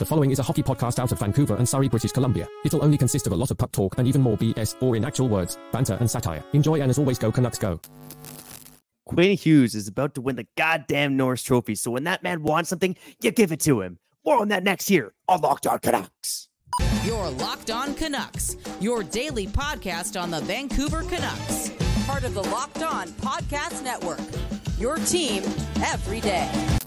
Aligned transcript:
The 0.00 0.06
following 0.06 0.30
is 0.30 0.38
a 0.38 0.42
hockey 0.42 0.62
podcast 0.62 0.98
out 0.98 1.12
of 1.12 1.18
Vancouver 1.18 1.56
and 1.56 1.68
Surrey, 1.68 1.86
British 1.86 2.12
Columbia. 2.12 2.48
It'll 2.64 2.82
only 2.82 2.96
consist 2.96 3.26
of 3.26 3.34
a 3.34 3.36
lot 3.36 3.50
of 3.50 3.58
puck 3.58 3.70
talk 3.70 3.98
and 3.98 4.08
even 4.08 4.22
more 4.22 4.34
BS, 4.38 4.82
or 4.82 4.96
in 4.96 5.04
actual 5.04 5.28
words, 5.28 5.58
banter 5.72 5.98
and 6.00 6.10
satire. 6.10 6.42
Enjoy 6.54 6.80
and 6.80 6.88
as 6.88 6.98
always, 6.98 7.18
go 7.18 7.30
Canucks 7.30 7.58
go. 7.58 7.78
Quinn 9.04 9.36
Hughes 9.36 9.74
is 9.74 9.88
about 9.88 10.14
to 10.14 10.22
win 10.22 10.36
the 10.36 10.46
goddamn 10.56 11.18
Norris 11.18 11.42
Trophy, 11.42 11.74
so 11.74 11.90
when 11.90 12.04
that 12.04 12.22
man 12.22 12.42
wants 12.42 12.70
something, 12.70 12.96
you 13.20 13.30
give 13.30 13.52
it 13.52 13.60
to 13.60 13.82
him. 13.82 13.98
More 14.24 14.38
on 14.38 14.48
that 14.48 14.64
next 14.64 14.88
year 14.88 15.12
on 15.28 15.42
Locked 15.42 15.66
On 15.66 15.78
Canucks. 15.78 16.48
Your 17.04 17.28
Locked 17.28 17.70
On 17.70 17.94
Canucks, 17.94 18.56
your 18.80 19.02
daily 19.02 19.48
podcast 19.48 20.18
on 20.18 20.30
the 20.30 20.40
Vancouver 20.40 21.02
Canucks. 21.02 21.72
Part 22.06 22.24
of 22.24 22.32
the 22.32 22.44
Locked 22.44 22.82
On 22.82 23.08
Podcast 23.08 23.84
Network. 23.84 24.20
Your 24.78 24.96
team 24.96 25.42
every 25.82 26.22
day. 26.22 26.79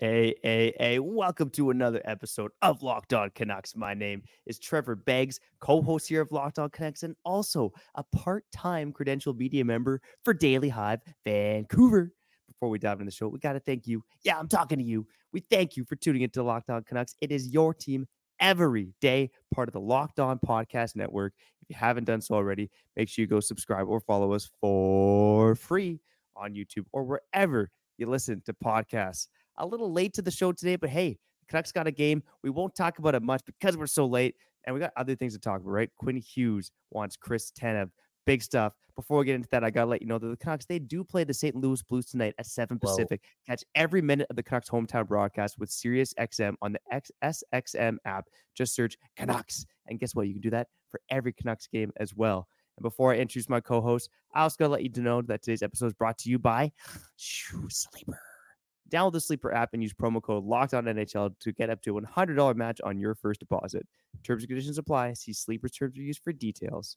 Hey, 0.00 0.36
hey, 0.44 0.72
hey, 0.78 1.00
welcome 1.00 1.50
to 1.50 1.70
another 1.70 2.00
episode 2.04 2.52
of 2.62 2.84
Locked 2.84 3.14
On 3.14 3.30
Canucks. 3.34 3.74
My 3.74 3.94
name 3.94 4.22
is 4.46 4.60
Trevor 4.60 4.94
Beggs, 4.94 5.40
co 5.58 5.82
host 5.82 6.08
here 6.08 6.20
of 6.20 6.30
Locked 6.30 6.60
On 6.60 6.70
Canucks, 6.70 7.02
and 7.02 7.16
also 7.24 7.72
a 7.96 8.04
part 8.04 8.44
time 8.52 8.92
credential 8.92 9.34
media 9.34 9.64
member 9.64 10.00
for 10.24 10.32
Daily 10.32 10.68
Hive 10.68 11.00
Vancouver. 11.24 12.12
Before 12.46 12.68
we 12.68 12.78
dive 12.78 13.00
into 13.00 13.06
the 13.06 13.10
show, 13.10 13.26
we 13.26 13.40
got 13.40 13.54
to 13.54 13.60
thank 13.60 13.88
you. 13.88 14.04
Yeah, 14.22 14.38
I'm 14.38 14.46
talking 14.46 14.78
to 14.78 14.84
you. 14.84 15.04
We 15.32 15.40
thank 15.50 15.76
you 15.76 15.84
for 15.84 15.96
tuning 15.96 16.22
into 16.22 16.44
Locked 16.44 16.70
On 16.70 16.84
Canucks. 16.84 17.16
It 17.20 17.32
is 17.32 17.48
your 17.48 17.74
team 17.74 18.06
every 18.38 18.92
day, 19.00 19.32
part 19.52 19.68
of 19.68 19.72
the 19.72 19.80
Locked 19.80 20.20
On 20.20 20.38
Podcast 20.38 20.94
Network. 20.94 21.32
If 21.62 21.70
you 21.70 21.76
haven't 21.76 22.04
done 22.04 22.20
so 22.20 22.36
already, 22.36 22.70
make 22.94 23.08
sure 23.08 23.24
you 23.24 23.26
go 23.26 23.40
subscribe 23.40 23.88
or 23.88 23.98
follow 23.98 24.32
us 24.32 24.48
for 24.60 25.56
free 25.56 25.98
on 26.36 26.54
YouTube 26.54 26.84
or 26.92 27.02
wherever 27.02 27.68
you 27.96 28.08
listen 28.08 28.40
to 28.46 28.52
podcasts 28.52 29.26
a 29.58 29.66
little 29.66 29.92
late 29.92 30.14
to 30.14 30.22
the 30.22 30.30
show 30.30 30.52
today, 30.52 30.76
but 30.76 30.90
hey, 30.90 31.18
the 31.40 31.46
Canucks 31.48 31.72
got 31.72 31.86
a 31.86 31.92
game. 31.92 32.22
We 32.42 32.50
won't 32.50 32.74
talk 32.74 32.98
about 32.98 33.14
it 33.14 33.22
much 33.22 33.42
because 33.44 33.76
we're 33.76 33.86
so 33.86 34.06
late, 34.06 34.34
and 34.64 34.74
we 34.74 34.80
got 34.80 34.92
other 34.96 35.14
things 35.14 35.34
to 35.34 35.38
talk 35.38 35.60
about, 35.60 35.70
right? 35.70 35.90
Quinn 35.98 36.16
Hughes 36.16 36.70
wants 36.90 37.16
Chris 37.16 37.50
Tanev. 37.52 37.90
Big 38.26 38.42
stuff. 38.42 38.74
Before 38.96 39.18
we 39.20 39.26
get 39.26 39.36
into 39.36 39.48
that, 39.52 39.62
I 39.62 39.70
gotta 39.70 39.88
let 39.88 40.02
you 40.02 40.08
know 40.08 40.18
that 40.18 40.26
the 40.26 40.36
Canucks 40.36 40.66
they 40.66 40.80
do 40.80 41.04
play 41.04 41.22
the 41.22 41.32
St. 41.32 41.54
Louis 41.54 41.80
Blues 41.84 42.06
tonight 42.06 42.34
at 42.38 42.46
7 42.46 42.80
Pacific. 42.80 43.20
Whoa. 43.22 43.52
Catch 43.52 43.64
every 43.76 44.02
minute 44.02 44.26
of 44.28 44.34
the 44.34 44.42
Canucks 44.42 44.68
hometown 44.68 45.06
broadcast 45.06 45.56
with 45.56 45.70
Sirius 45.70 46.12
XM 46.14 46.54
on 46.60 46.72
the 46.72 46.80
SXM 47.22 47.96
app. 48.04 48.24
Just 48.56 48.74
search 48.74 48.96
Canucks. 49.16 49.64
And 49.86 50.00
guess 50.00 50.16
what? 50.16 50.26
You 50.26 50.34
can 50.34 50.42
do 50.42 50.50
that 50.50 50.66
for 50.90 51.00
every 51.10 51.32
Canucks 51.32 51.68
game 51.68 51.92
as 51.98 52.12
well. 52.12 52.48
And 52.76 52.82
before 52.82 53.12
I 53.12 53.18
introduce 53.18 53.48
my 53.48 53.60
co-host, 53.60 54.10
I 54.34 54.42
also 54.42 54.56
gotta 54.58 54.72
let 54.72 54.82
you 54.82 55.02
know 55.02 55.22
that 55.22 55.42
today's 55.42 55.62
episode 55.62 55.86
is 55.86 55.94
brought 55.94 56.18
to 56.18 56.28
you 56.28 56.40
by 56.40 56.72
Shoe 57.16 57.68
Sleeper. 57.70 58.27
Download 58.90 59.12
the 59.12 59.20
Sleeper 59.20 59.52
app 59.52 59.70
and 59.74 59.82
use 59.82 59.92
promo 59.92 60.22
code 60.22 60.44
NHL 60.44 61.38
to 61.40 61.52
get 61.52 61.70
up 61.70 61.82
to 61.82 61.98
a 61.98 62.02
$100 62.02 62.56
match 62.56 62.80
on 62.82 62.98
your 62.98 63.14
first 63.14 63.40
deposit. 63.40 63.86
Terms 64.24 64.42
and 64.42 64.48
conditions 64.48 64.78
apply. 64.78 65.12
See 65.12 65.32
Sleeper's 65.32 65.72
terms 65.72 65.98
of 65.98 66.04
use 66.04 66.18
for 66.18 66.32
details. 66.32 66.96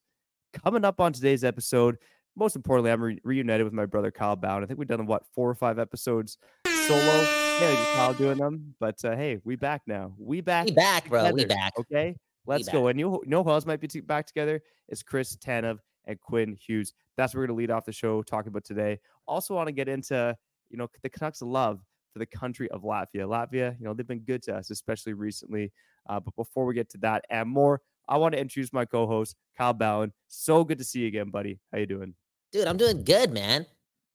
Coming 0.64 0.86
up 0.86 1.00
on 1.00 1.14
today's 1.14 1.44
episode, 1.44 1.98
most 2.36 2.56
importantly, 2.56 2.92
I'm 2.92 3.02
re- 3.02 3.20
reunited 3.24 3.66
with 3.66 3.74
my 3.74 3.86
brother 3.86 4.12
Kyle 4.12 4.36
Bowden. 4.36 4.64
I 4.64 4.68
think 4.68 4.80
we've 4.80 4.88
done 4.88 5.06
what 5.06 5.24
four 5.34 5.50
or 5.50 5.56
five 5.56 5.80
episodes 5.80 6.38
solo. 6.66 7.22
Yeah, 7.62 7.76
just 7.76 7.94
Kyle 7.94 8.14
doing 8.14 8.38
them, 8.38 8.74
but 8.80 9.04
uh, 9.04 9.16
hey, 9.16 9.40
we 9.44 9.56
back 9.56 9.82
now. 9.86 10.14
We 10.18 10.42
back. 10.42 10.68
We 10.68 10.72
back, 10.72 11.10
bro. 11.10 11.24
Together, 11.24 11.36
we 11.36 11.46
back. 11.46 11.74
Okay, 11.80 12.16
let's 12.46 12.68
we 12.68 12.72
go. 12.72 12.88
And 12.88 13.00
you 13.00 13.22
know 13.26 13.44
who 13.44 13.50
else 13.52 13.66
might 13.66 13.80
be 13.80 13.88
t- 13.88 14.00
back 14.00 14.26
together? 14.26 14.62
It's 14.88 15.04
Chris 15.04 15.36
Tanev 15.38 15.78
and 16.06 16.20
Quinn 16.20 16.56
Hughes. 16.56 16.94
That's 17.18 17.34
what 17.34 17.40
we're 17.40 17.48
going 17.48 17.58
to 17.58 17.60
lead 17.62 17.72
off 17.72 17.86
the 17.86 17.92
show 17.92 18.24
talking 18.24 18.48
about 18.50 18.64
today. 18.64 19.00
Also, 19.28 19.54
want 19.54 19.68
to 19.68 19.74
get 19.74 19.88
into 19.88 20.36
you 20.72 20.78
know 20.78 20.88
the 21.04 21.10
Canucks 21.10 21.42
love 21.42 21.80
for 22.14 22.20
the 22.20 22.26
country 22.26 22.70
of 22.72 22.82
Latvia. 22.84 23.28
Latvia, 23.28 23.78
you 23.80 23.86
know, 23.86 23.94
they've 23.94 24.08
been 24.08 24.20
good 24.20 24.44
to 24.44 24.56
us, 24.56 24.70
especially 24.70 25.14
recently. 25.14 25.72
Uh, 26.10 26.20
but 26.20 26.36
before 26.36 26.66
we 26.66 26.74
get 26.74 26.90
to 26.90 26.98
that 27.00 27.26
and 27.30 27.50
more, 27.50 27.82
I 28.10 28.18
want 28.18 28.34
to 28.34 28.40
introduce 28.40 28.74
my 28.74 28.86
co-host, 28.86 29.36
Kyle 29.58 29.74
Bowen. 29.74 30.12
So 30.28 30.64
good 30.64 30.78
to 30.80 30.84
see 30.84 31.02
you 31.02 31.08
again, 31.08 31.30
buddy. 31.30 31.60
How 31.72 31.80
you 31.80 31.86
doing? 31.86 32.14
Dude, 32.52 32.68
I'm 32.68 32.78
doing 32.78 33.04
good, 33.04 33.32
man. 33.32 33.66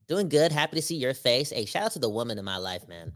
Doing 0.09 0.29
good. 0.29 0.53
Happy 0.53 0.77
to 0.77 0.83
see 0.83 0.97
your 0.97 1.15
face. 1.15 1.51
Hey, 1.51 1.65
shout 1.65 1.85
out 1.85 1.93
to 1.93 1.99
the 1.99 2.09
woman 2.09 2.39
in 2.39 2.45
my 2.45 2.59
life, 2.59 2.87
man. 2.89 3.13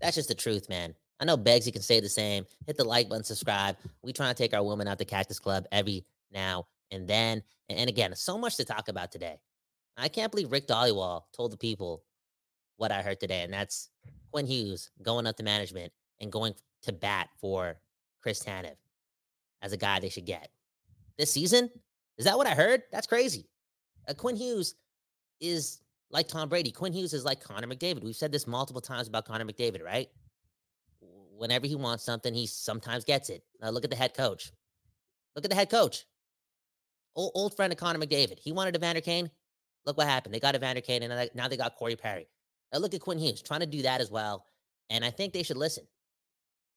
That's 0.00 0.16
just 0.16 0.28
the 0.28 0.34
truth, 0.34 0.68
man. 0.68 0.94
I 1.20 1.24
know 1.24 1.36
Beggs, 1.36 1.66
you 1.66 1.72
can 1.72 1.82
say 1.82 2.00
the 2.00 2.08
same. 2.08 2.44
Hit 2.66 2.76
the 2.76 2.84
like 2.84 3.08
button, 3.08 3.22
subscribe. 3.22 3.76
We 4.02 4.12
trying 4.12 4.34
to 4.34 4.42
take 4.42 4.54
our 4.54 4.64
woman 4.64 4.88
out 4.88 4.98
the 4.98 5.04
Cactus 5.04 5.38
Club 5.38 5.66
every 5.70 6.04
now 6.32 6.66
and 6.90 7.06
then. 7.06 7.42
And 7.68 7.88
again, 7.88 8.14
so 8.16 8.36
much 8.36 8.56
to 8.56 8.64
talk 8.64 8.88
about 8.88 9.12
today. 9.12 9.38
I 9.96 10.08
can't 10.08 10.32
believe 10.32 10.50
Rick 10.50 10.66
Dhaliwal 10.66 11.22
told 11.32 11.52
the 11.52 11.56
people 11.56 12.02
what 12.76 12.92
I 12.92 13.02
heard 13.02 13.20
today, 13.20 13.42
and 13.42 13.52
that's 13.52 13.90
Quinn 14.30 14.46
Hughes 14.46 14.90
going 15.02 15.26
up 15.26 15.36
to 15.36 15.42
management 15.42 15.92
and 16.20 16.32
going 16.32 16.54
to 16.82 16.92
bat 16.92 17.28
for 17.40 17.76
Chris 18.22 18.42
Tanev 18.42 18.76
as 19.60 19.72
a 19.72 19.76
guy 19.76 20.00
they 20.00 20.08
should 20.08 20.26
get 20.26 20.48
this 21.18 21.30
season. 21.30 21.70
Is 22.18 22.24
that 22.24 22.36
what 22.36 22.46
I 22.46 22.54
heard? 22.54 22.82
That's 22.90 23.06
crazy. 23.06 23.48
Uh, 24.08 24.14
Quinn 24.14 24.36
Hughes 24.36 24.74
is 25.40 25.80
like 26.10 26.28
Tom 26.28 26.48
Brady. 26.48 26.70
Quinn 26.70 26.92
Hughes 26.92 27.12
is 27.12 27.24
like 27.24 27.40
Connor 27.42 27.66
McDavid. 27.66 28.04
We've 28.04 28.16
said 28.16 28.32
this 28.32 28.46
multiple 28.46 28.82
times 28.82 29.08
about 29.08 29.24
Connor 29.26 29.44
McDavid, 29.44 29.82
right? 29.84 30.08
Whenever 31.36 31.66
he 31.66 31.74
wants 31.74 32.04
something, 32.04 32.32
he 32.34 32.46
sometimes 32.46 33.04
gets 33.04 33.30
it. 33.30 33.42
Now 33.60 33.70
look 33.70 33.84
at 33.84 33.90
the 33.90 33.96
head 33.96 34.14
coach. 34.14 34.52
Look 35.34 35.44
at 35.44 35.50
the 35.50 35.56
head 35.56 35.70
coach. 35.70 36.04
Old, 37.16 37.32
old 37.34 37.56
friend 37.56 37.72
of 37.72 37.78
Connor 37.78 37.98
McDavid. 37.98 38.38
He 38.38 38.52
wanted 38.52 38.76
Evander 38.76 39.00
Kane. 39.00 39.30
Look 39.84 39.96
what 39.96 40.06
happened. 40.06 40.34
They 40.34 40.40
got 40.40 40.54
Evander 40.54 40.80
Kane, 40.80 41.02
and 41.02 41.30
now 41.34 41.48
they 41.48 41.56
got 41.56 41.74
Corey 41.76 41.96
Perry. 41.96 42.28
Look 42.78 42.94
at 42.94 43.00
Quinn 43.00 43.18
Hughes 43.18 43.42
trying 43.42 43.60
to 43.60 43.66
do 43.66 43.82
that 43.82 44.00
as 44.00 44.10
well. 44.10 44.46
And 44.90 45.04
I 45.04 45.10
think 45.10 45.32
they 45.32 45.42
should 45.42 45.56
listen. 45.56 45.84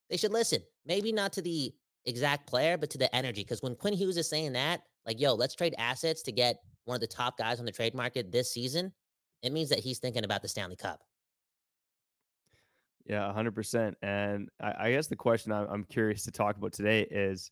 They 0.10 0.18
should 0.18 0.32
listen. 0.32 0.62
Maybe 0.86 1.12
not 1.12 1.34
to 1.34 1.42
the 1.42 1.74
exact 2.06 2.48
player, 2.48 2.78
but 2.78 2.90
to 2.92 2.98
the 2.98 3.14
energy. 3.16 3.42
Because 3.42 3.62
when 3.62 3.76
Quinn 3.76 3.94
Hughes 3.94 4.18
is 4.18 4.30
saying 4.30 4.54
that, 4.54 4.82
like, 5.06 5.20
yo, 5.20 5.34
let's 5.34 5.56
trade 5.56 5.76
assets 5.78 6.22
to 6.24 6.32
get 6.32 6.58
one 6.86 6.96
of 6.96 7.02
the 7.02 7.08
top 7.08 7.38
guys 7.38 7.60
on 7.60 7.66
the 7.66 7.72
trade 7.72 7.94
market 7.94 8.32
this 8.32 8.52
season, 8.52 8.92
it 9.42 9.52
means 9.52 9.70
that 9.70 9.80
he's 9.80 10.00
thinking 10.00 10.24
about 10.24 10.42
the 10.42 10.48
Stanley 10.48 10.76
Cup. 10.76 11.02
Yeah, 13.06 13.32
100%. 13.36 13.94
And 14.02 14.50
I, 14.60 14.74
I 14.80 14.92
guess 14.92 15.08
the 15.08 15.16
question 15.16 15.52
I'm, 15.52 15.68
I'm, 15.70 15.84
curious 15.84 16.24
to 16.24 16.32
talk 16.32 16.58
about 16.58 16.74
today 16.74 17.02
is 17.12 17.52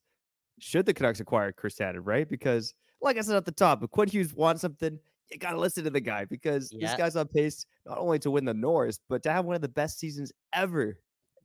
should 0.60 0.86
the 0.86 0.94
Canucks 0.94 1.20
acquire 1.20 1.52
Chris 1.52 1.76
Tanev, 1.76 2.02
right? 2.04 2.28
Because, 2.28 2.74
like 3.02 3.18
I 3.18 3.22
said 3.22 3.36
at 3.36 3.46
the 3.46 3.52
top, 3.52 3.84
if 3.84 3.92
Quinn 3.92 4.08
Hughes 4.08 4.34
wants 4.34 4.62
something, 4.62 5.00
you 5.32 5.40
got 5.40 5.52
to 5.52 5.60
listen 5.60 5.84
to 5.84 5.90
the 5.90 6.02
guy 6.02 6.26
because 6.26 6.72
yeah. 6.72 6.88
this 6.88 6.98
guy's 6.98 7.16
on 7.16 7.28
pace 7.28 7.66
not 7.86 7.98
only 7.98 8.20
to 8.20 8.32
win 8.32 8.46
the 8.46 8.54
Norris, 8.54 9.00
but 9.10 9.24
to 9.24 9.32
have 9.32 9.46
one 9.46 9.56
of 9.56 9.62
the 9.62 9.70
best 9.70 10.00
seasons 10.00 10.32
ever. 10.54 11.00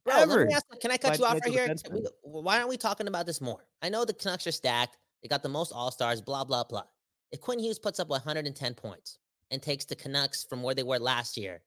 Bro, 0.04 0.16
ever. 0.16 0.48
Ask, 0.52 0.64
can 0.80 0.90
I 0.90 0.96
cut 0.96 1.18
you 1.18 1.24
off 1.24 1.38
right 1.44 1.52
here? 1.52 1.74
We, 1.92 2.02
why 2.22 2.56
aren't 2.56 2.68
we 2.68 2.76
talking 2.76 3.08
about 3.08 3.26
this 3.26 3.40
more? 3.40 3.66
I 3.82 3.88
know 3.88 4.04
the 4.04 4.14
Canucks 4.14 4.46
are 4.46 4.52
stacked. 4.52 4.96
They 5.22 5.28
got 5.28 5.42
the 5.42 5.48
most 5.48 5.72
All 5.72 5.90
Stars, 5.90 6.20
blah, 6.20 6.44
blah, 6.44 6.64
blah. 6.64 6.84
If 7.32 7.40
Quinn 7.40 7.58
Hughes 7.58 7.78
puts 7.78 8.00
up 8.00 8.08
110 8.08 8.74
points 8.74 9.18
and 9.50 9.60
takes 9.60 9.84
the 9.84 9.96
Canucks 9.96 10.44
from 10.44 10.62
where 10.62 10.74
they 10.74 10.82
were 10.82 10.98
last 10.98 11.36
year 11.36 11.62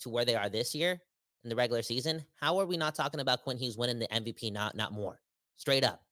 to 0.00 0.08
where 0.08 0.24
they 0.24 0.34
are 0.34 0.48
this 0.48 0.74
year 0.74 1.00
in 1.42 1.50
the 1.50 1.56
regular 1.56 1.82
season, 1.82 2.24
how 2.40 2.58
are 2.58 2.66
we 2.66 2.76
not 2.76 2.94
talking 2.94 3.20
about 3.20 3.42
Quinn 3.42 3.58
Hughes 3.58 3.76
winning 3.76 3.98
the 3.98 4.08
MVP, 4.08 4.52
not, 4.52 4.74
not 4.74 4.92
more? 4.92 5.20
Straight 5.56 5.84
up. 5.84 6.02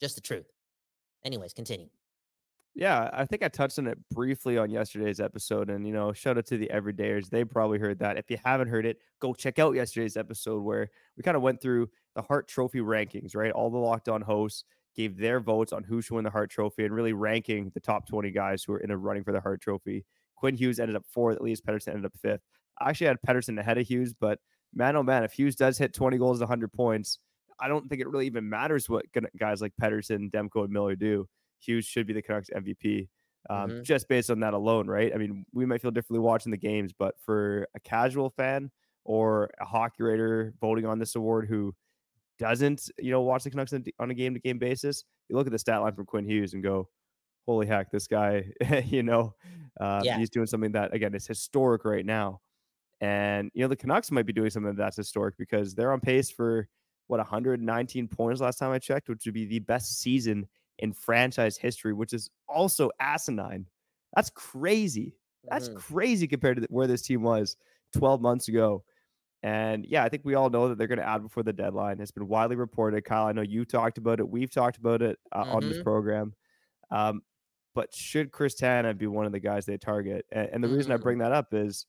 Just 0.00 0.14
the 0.16 0.20
truth. 0.20 0.50
Anyways, 1.24 1.52
continue. 1.52 1.88
Yeah, 2.74 3.10
I 3.12 3.26
think 3.26 3.42
I 3.42 3.48
touched 3.48 3.78
on 3.78 3.86
it 3.86 3.98
briefly 4.10 4.56
on 4.56 4.70
yesterday's 4.70 5.20
episode. 5.20 5.68
And, 5.68 5.86
you 5.86 5.92
know, 5.92 6.12
shout 6.14 6.38
out 6.38 6.46
to 6.46 6.56
the 6.56 6.70
everydayers. 6.72 7.28
They 7.28 7.44
probably 7.44 7.78
heard 7.78 7.98
that. 7.98 8.16
If 8.16 8.30
you 8.30 8.38
haven't 8.42 8.68
heard 8.68 8.86
it, 8.86 8.98
go 9.20 9.34
check 9.34 9.58
out 9.58 9.74
yesterday's 9.74 10.16
episode 10.16 10.62
where 10.62 10.88
we 11.16 11.22
kind 11.22 11.36
of 11.36 11.42
went 11.42 11.60
through 11.60 11.90
the 12.14 12.22
Hart 12.22 12.48
Trophy 12.48 12.78
rankings, 12.78 13.36
right? 13.36 13.52
All 13.52 13.70
the 13.70 13.76
locked 13.76 14.08
on 14.08 14.22
hosts 14.22 14.64
gave 14.96 15.18
their 15.18 15.38
votes 15.38 15.72
on 15.72 15.84
who 15.84 16.00
should 16.00 16.14
win 16.14 16.24
the 16.24 16.30
Hart 16.30 16.50
Trophy 16.50 16.84
and 16.84 16.94
really 16.94 17.12
ranking 17.12 17.70
the 17.74 17.80
top 17.80 18.06
20 18.08 18.30
guys 18.30 18.64
who 18.64 18.72
are 18.72 18.80
in 18.80 18.90
a 18.90 18.96
running 18.96 19.24
for 19.24 19.32
the 19.32 19.40
Hart 19.40 19.60
Trophy. 19.60 20.06
Quinn 20.36 20.56
Hughes 20.56 20.80
ended 20.80 20.96
up 20.96 21.04
fourth, 21.06 21.40
Elias 21.40 21.60
Pettersson 21.60 21.88
ended 21.88 22.06
up 22.06 22.16
fifth. 22.20 22.40
I 22.80 22.88
actually 22.88 23.08
had 23.08 23.18
Pettersson 23.26 23.58
ahead 23.60 23.78
of 23.78 23.86
Hughes, 23.86 24.14
but 24.18 24.38
man, 24.74 24.96
oh 24.96 25.02
man, 25.02 25.24
if 25.24 25.32
Hughes 25.32 25.56
does 25.56 25.76
hit 25.76 25.92
20 25.92 26.16
goals, 26.16 26.40
100 26.40 26.72
points, 26.72 27.18
I 27.60 27.68
don't 27.68 27.88
think 27.88 28.00
it 28.00 28.08
really 28.08 28.26
even 28.26 28.48
matters 28.48 28.88
what 28.88 29.04
guys 29.38 29.60
like 29.60 29.72
Pettersson, 29.80 30.30
Demko, 30.30 30.64
and 30.64 30.72
Miller 30.72 30.96
do. 30.96 31.28
Hughes 31.62 31.84
should 31.84 32.06
be 32.06 32.12
the 32.12 32.22
Canucks 32.22 32.50
MVP. 32.50 33.08
Um, 33.50 33.70
mm-hmm. 33.70 33.82
Just 33.82 34.08
based 34.08 34.30
on 34.30 34.40
that 34.40 34.54
alone, 34.54 34.86
right? 34.86 35.12
I 35.12 35.18
mean, 35.18 35.44
we 35.52 35.66
might 35.66 35.82
feel 35.82 35.90
differently 35.90 36.20
watching 36.24 36.52
the 36.52 36.58
games, 36.58 36.92
but 36.96 37.14
for 37.24 37.66
a 37.74 37.80
casual 37.80 38.30
fan 38.30 38.70
or 39.04 39.50
a 39.60 39.64
hockey 39.64 40.02
writer 40.02 40.54
voting 40.60 40.86
on 40.86 40.98
this 40.98 41.16
award 41.16 41.48
who 41.48 41.74
doesn't, 42.38 42.88
you 42.98 43.10
know, 43.10 43.20
watch 43.22 43.44
the 43.44 43.50
Canucks 43.50 43.72
on 43.72 44.10
a 44.10 44.14
game 44.14 44.34
to 44.34 44.40
game 44.40 44.58
basis, 44.58 45.04
you 45.28 45.36
look 45.36 45.46
at 45.46 45.52
the 45.52 45.58
stat 45.58 45.80
line 45.80 45.94
from 45.94 46.06
Quinn 46.06 46.24
Hughes 46.24 46.54
and 46.54 46.62
go, 46.62 46.88
"Holy 47.46 47.66
heck, 47.66 47.90
this 47.90 48.06
guy!" 48.06 48.44
you 48.86 49.02
know, 49.02 49.34
uh, 49.80 50.02
yeah. 50.04 50.18
he's 50.18 50.30
doing 50.30 50.46
something 50.46 50.72
that 50.72 50.94
again 50.94 51.14
is 51.14 51.26
historic 51.26 51.84
right 51.84 52.06
now. 52.06 52.40
And 53.00 53.50
you 53.54 53.62
know, 53.62 53.68
the 53.68 53.76
Canucks 53.76 54.12
might 54.12 54.26
be 54.26 54.32
doing 54.32 54.50
something 54.50 54.76
that's 54.76 54.96
historic 54.96 55.36
because 55.36 55.74
they're 55.74 55.92
on 55.92 56.00
pace 56.00 56.30
for 56.30 56.68
what 57.08 57.18
119 57.18 58.08
points 58.08 58.40
last 58.40 58.58
time 58.58 58.70
I 58.70 58.78
checked, 58.78 59.08
which 59.08 59.24
would 59.24 59.34
be 59.34 59.44
the 59.44 59.58
best 59.58 59.98
season 60.00 60.46
in 60.82 60.92
franchise 60.92 61.56
history, 61.56 61.94
which 61.94 62.12
is 62.12 62.28
also 62.48 62.90
asinine. 63.00 63.64
That's 64.14 64.30
crazy. 64.30 65.16
That's 65.48 65.68
mm. 65.68 65.76
crazy 65.76 66.26
compared 66.26 66.60
to 66.60 66.66
where 66.68 66.88
this 66.88 67.02
team 67.02 67.22
was 67.22 67.56
12 67.94 68.20
months 68.20 68.48
ago. 68.48 68.84
And 69.44 69.86
yeah, 69.86 70.04
I 70.04 70.08
think 70.08 70.24
we 70.24 70.34
all 70.34 70.50
know 70.50 70.68
that 70.68 70.78
they're 70.78 70.88
going 70.88 70.98
to 70.98 71.08
add 71.08 71.22
before 71.22 71.44
the 71.44 71.52
deadline. 71.52 72.00
It's 72.00 72.10
been 72.10 72.28
widely 72.28 72.56
reported. 72.56 73.04
Kyle, 73.04 73.26
I 73.26 73.32
know 73.32 73.42
you 73.42 73.64
talked 73.64 73.96
about 73.96 74.18
it. 74.18 74.28
We've 74.28 74.50
talked 74.50 74.76
about 74.76 75.02
it 75.02 75.18
uh, 75.32 75.44
on 75.48 75.62
this 75.62 75.78
Mhm. 75.78 75.84
program. 75.84 76.34
Um, 76.90 77.22
but 77.74 77.94
should 77.94 78.32
Chris 78.32 78.60
Tanev 78.60 78.98
be 78.98 79.06
one 79.06 79.24
of 79.24 79.32
the 79.32 79.40
guys 79.40 79.64
they 79.64 79.78
target? 79.78 80.26
And, 80.30 80.48
and 80.52 80.64
the 80.64 80.68
reason 80.68 80.92
I 80.92 80.96
Mm. 80.96 81.02
bring 81.02 81.18
that 81.18 81.32
up 81.32 81.54
is, 81.54 81.86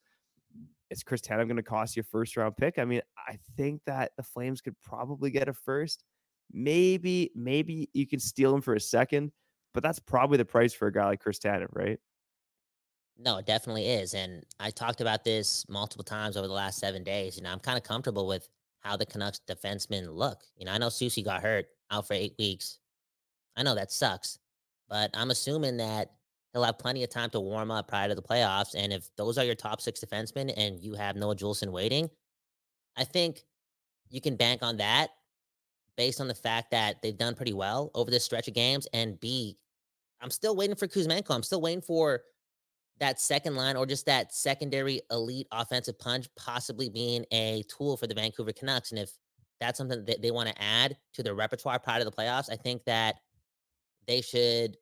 is 0.91 1.03
Chris 1.03 1.21
Tanev 1.21 1.45
going 1.47 1.57
to 1.57 1.63
cost 1.63 1.95
you 1.95 2.01
a 2.01 2.03
first 2.03 2.37
round 2.37 2.57
pick? 2.57 2.77
I 2.77 2.85
mean, 2.85 3.01
I 3.27 3.39
think 3.57 3.81
that 3.85 4.11
the 4.17 4.23
Flames 4.23 4.61
could 4.61 4.79
probably 4.81 5.31
get 5.31 5.49
a 5.49 5.53
first. 5.53 6.03
Maybe, 6.51 7.31
maybe 7.35 7.89
you 7.93 8.05
can 8.05 8.19
steal 8.19 8.53
him 8.53 8.61
for 8.61 8.75
a 8.75 8.79
second, 8.79 9.31
but 9.73 9.83
that's 9.83 9.99
probably 9.99 10.37
the 10.37 10.45
price 10.45 10.73
for 10.73 10.87
a 10.87 10.91
guy 10.91 11.05
like 11.05 11.19
Chris 11.19 11.39
Tanev, 11.39 11.67
right? 11.71 11.99
No, 13.17 13.37
it 13.37 13.45
definitely 13.45 13.87
is. 13.87 14.13
And 14.13 14.43
I 14.59 14.71
talked 14.71 15.01
about 15.01 15.23
this 15.23 15.65
multiple 15.69 16.03
times 16.03 16.35
over 16.35 16.47
the 16.47 16.53
last 16.53 16.79
seven 16.79 17.03
days. 17.03 17.37
You 17.37 17.43
know, 17.43 17.51
I'm 17.51 17.59
kind 17.59 17.77
of 17.77 17.83
comfortable 17.83 18.27
with 18.27 18.47
how 18.79 18.97
the 18.97 19.05
Canucks 19.05 19.39
defensemen 19.47 20.13
look. 20.13 20.41
You 20.57 20.65
know, 20.65 20.71
I 20.71 20.77
know 20.77 20.87
Soucy 20.87 21.23
got 21.23 21.41
hurt 21.41 21.67
out 21.91 22.07
for 22.07 22.13
eight 22.13 22.33
weeks. 22.37 22.79
I 23.55 23.63
know 23.63 23.75
that 23.75 23.91
sucks, 23.91 24.39
but 24.89 25.11
I'm 25.13 25.31
assuming 25.31 25.77
that 25.77 26.11
he'll 26.51 26.63
have 26.63 26.79
plenty 26.79 27.03
of 27.03 27.09
time 27.09 27.29
to 27.31 27.39
warm 27.39 27.71
up 27.71 27.87
prior 27.87 28.09
to 28.09 28.15
the 28.15 28.21
playoffs. 28.21 28.75
And 28.75 28.91
if 28.91 29.09
those 29.15 29.37
are 29.37 29.45
your 29.45 29.55
top 29.55 29.79
six 29.79 30.03
defensemen 30.03 30.53
and 30.57 30.79
you 30.79 30.95
have 30.95 31.15
Noah 31.15 31.35
Juulsen 31.35 31.71
waiting, 31.71 32.09
I 32.97 33.03
think 33.03 33.43
you 34.09 34.21
can 34.21 34.35
bank 34.35 34.63
on 34.63 34.77
that 34.77 35.09
based 35.97 36.21
on 36.21 36.27
the 36.27 36.35
fact 36.35 36.71
that 36.71 37.01
they've 37.01 37.17
done 37.17 37.35
pretty 37.35 37.53
well 37.53 37.91
over 37.93 38.09
this 38.09 38.23
stretch 38.23 38.47
of 38.47 38.53
games. 38.53 38.87
And 38.93 39.19
B, 39.19 39.57
I'm 40.21 40.31
still 40.31 40.55
waiting 40.55 40.75
for 40.75 40.87
Kuzmenko. 40.87 41.31
I'm 41.31 41.43
still 41.43 41.61
waiting 41.61 41.81
for 41.81 42.21
that 42.99 43.19
second 43.19 43.55
line 43.55 43.75
or 43.75 43.85
just 43.85 44.05
that 44.05 44.33
secondary 44.33 45.01
elite 45.11 45.47
offensive 45.51 45.97
punch 45.99 46.27
possibly 46.35 46.89
being 46.89 47.25
a 47.31 47.63
tool 47.67 47.97
for 47.97 48.07
the 48.07 48.15
Vancouver 48.15 48.53
Canucks. 48.53 48.91
And 48.91 48.99
if 48.99 49.11
that's 49.59 49.77
something 49.77 50.05
that 50.05 50.21
they 50.21 50.31
want 50.31 50.49
to 50.49 50.61
add 50.61 50.97
to 51.13 51.23
their 51.23 51.35
repertoire 51.35 51.79
prior 51.79 51.99
to 51.99 52.05
the 52.05 52.11
playoffs, 52.11 52.51
I 52.51 52.55
think 52.55 52.83
that 52.85 53.15
they 54.07 54.21
should 54.21 54.77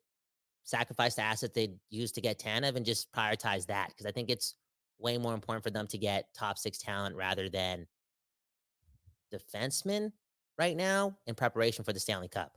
sacrifice 0.64 1.14
the 1.14 1.22
asset 1.22 1.54
they 1.54 1.74
used 1.90 2.14
to 2.14 2.20
get 2.20 2.38
Tanev 2.38 2.76
and 2.76 2.86
just 2.86 3.12
prioritize 3.12 3.66
that 3.66 3.88
because 3.88 4.06
I 4.06 4.12
think 4.12 4.30
it's 4.30 4.54
way 4.98 5.18
more 5.18 5.34
important 5.34 5.64
for 5.64 5.70
them 5.70 5.86
to 5.88 5.98
get 5.98 6.32
top 6.34 6.58
six 6.58 6.78
talent 6.78 7.16
rather 7.16 7.48
than 7.48 7.86
defensemen 9.34 10.12
right 10.62 10.76
now 10.76 11.16
in 11.26 11.34
preparation 11.34 11.84
for 11.84 11.92
the 11.92 11.98
Stanley 11.98 12.28
Cup. 12.28 12.56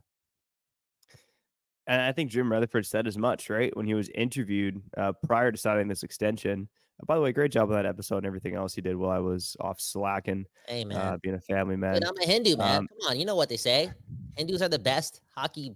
And 1.88 2.00
I 2.00 2.12
think 2.12 2.30
Jim 2.30 2.50
Rutherford 2.50 2.86
said 2.86 3.08
as 3.08 3.18
much, 3.18 3.50
right? 3.50 3.76
When 3.76 3.84
he 3.84 3.94
was 3.94 4.08
interviewed 4.10 4.80
uh, 4.96 5.12
prior 5.26 5.50
to 5.50 5.58
signing 5.58 5.88
this 5.88 6.04
extension. 6.04 6.68
Uh, 7.00 7.06
by 7.06 7.16
the 7.16 7.20
way, 7.20 7.32
great 7.32 7.50
job 7.50 7.68
with 7.68 7.76
that 7.76 7.84
episode 7.84 8.18
and 8.18 8.26
everything 8.26 8.54
else 8.54 8.74
he 8.74 8.80
did 8.80 8.94
while 8.96 9.10
I 9.10 9.18
was 9.18 9.56
off 9.58 9.80
slacking, 9.80 10.46
Hey 10.68 10.84
man, 10.84 10.96
uh, 10.98 11.16
being 11.20 11.34
a 11.34 11.40
family 11.40 11.76
man. 11.76 11.94
Dude, 11.94 12.04
I'm 12.04 12.14
a 12.22 12.26
Hindu 12.26 12.56
man. 12.56 12.78
um, 12.78 12.88
Come 13.00 13.10
on, 13.10 13.18
you 13.18 13.24
know 13.24 13.34
what 13.34 13.48
they 13.48 13.56
say. 13.56 13.90
Hindus 14.36 14.62
are 14.62 14.68
the 14.68 14.78
best 14.78 15.20
hockey 15.34 15.74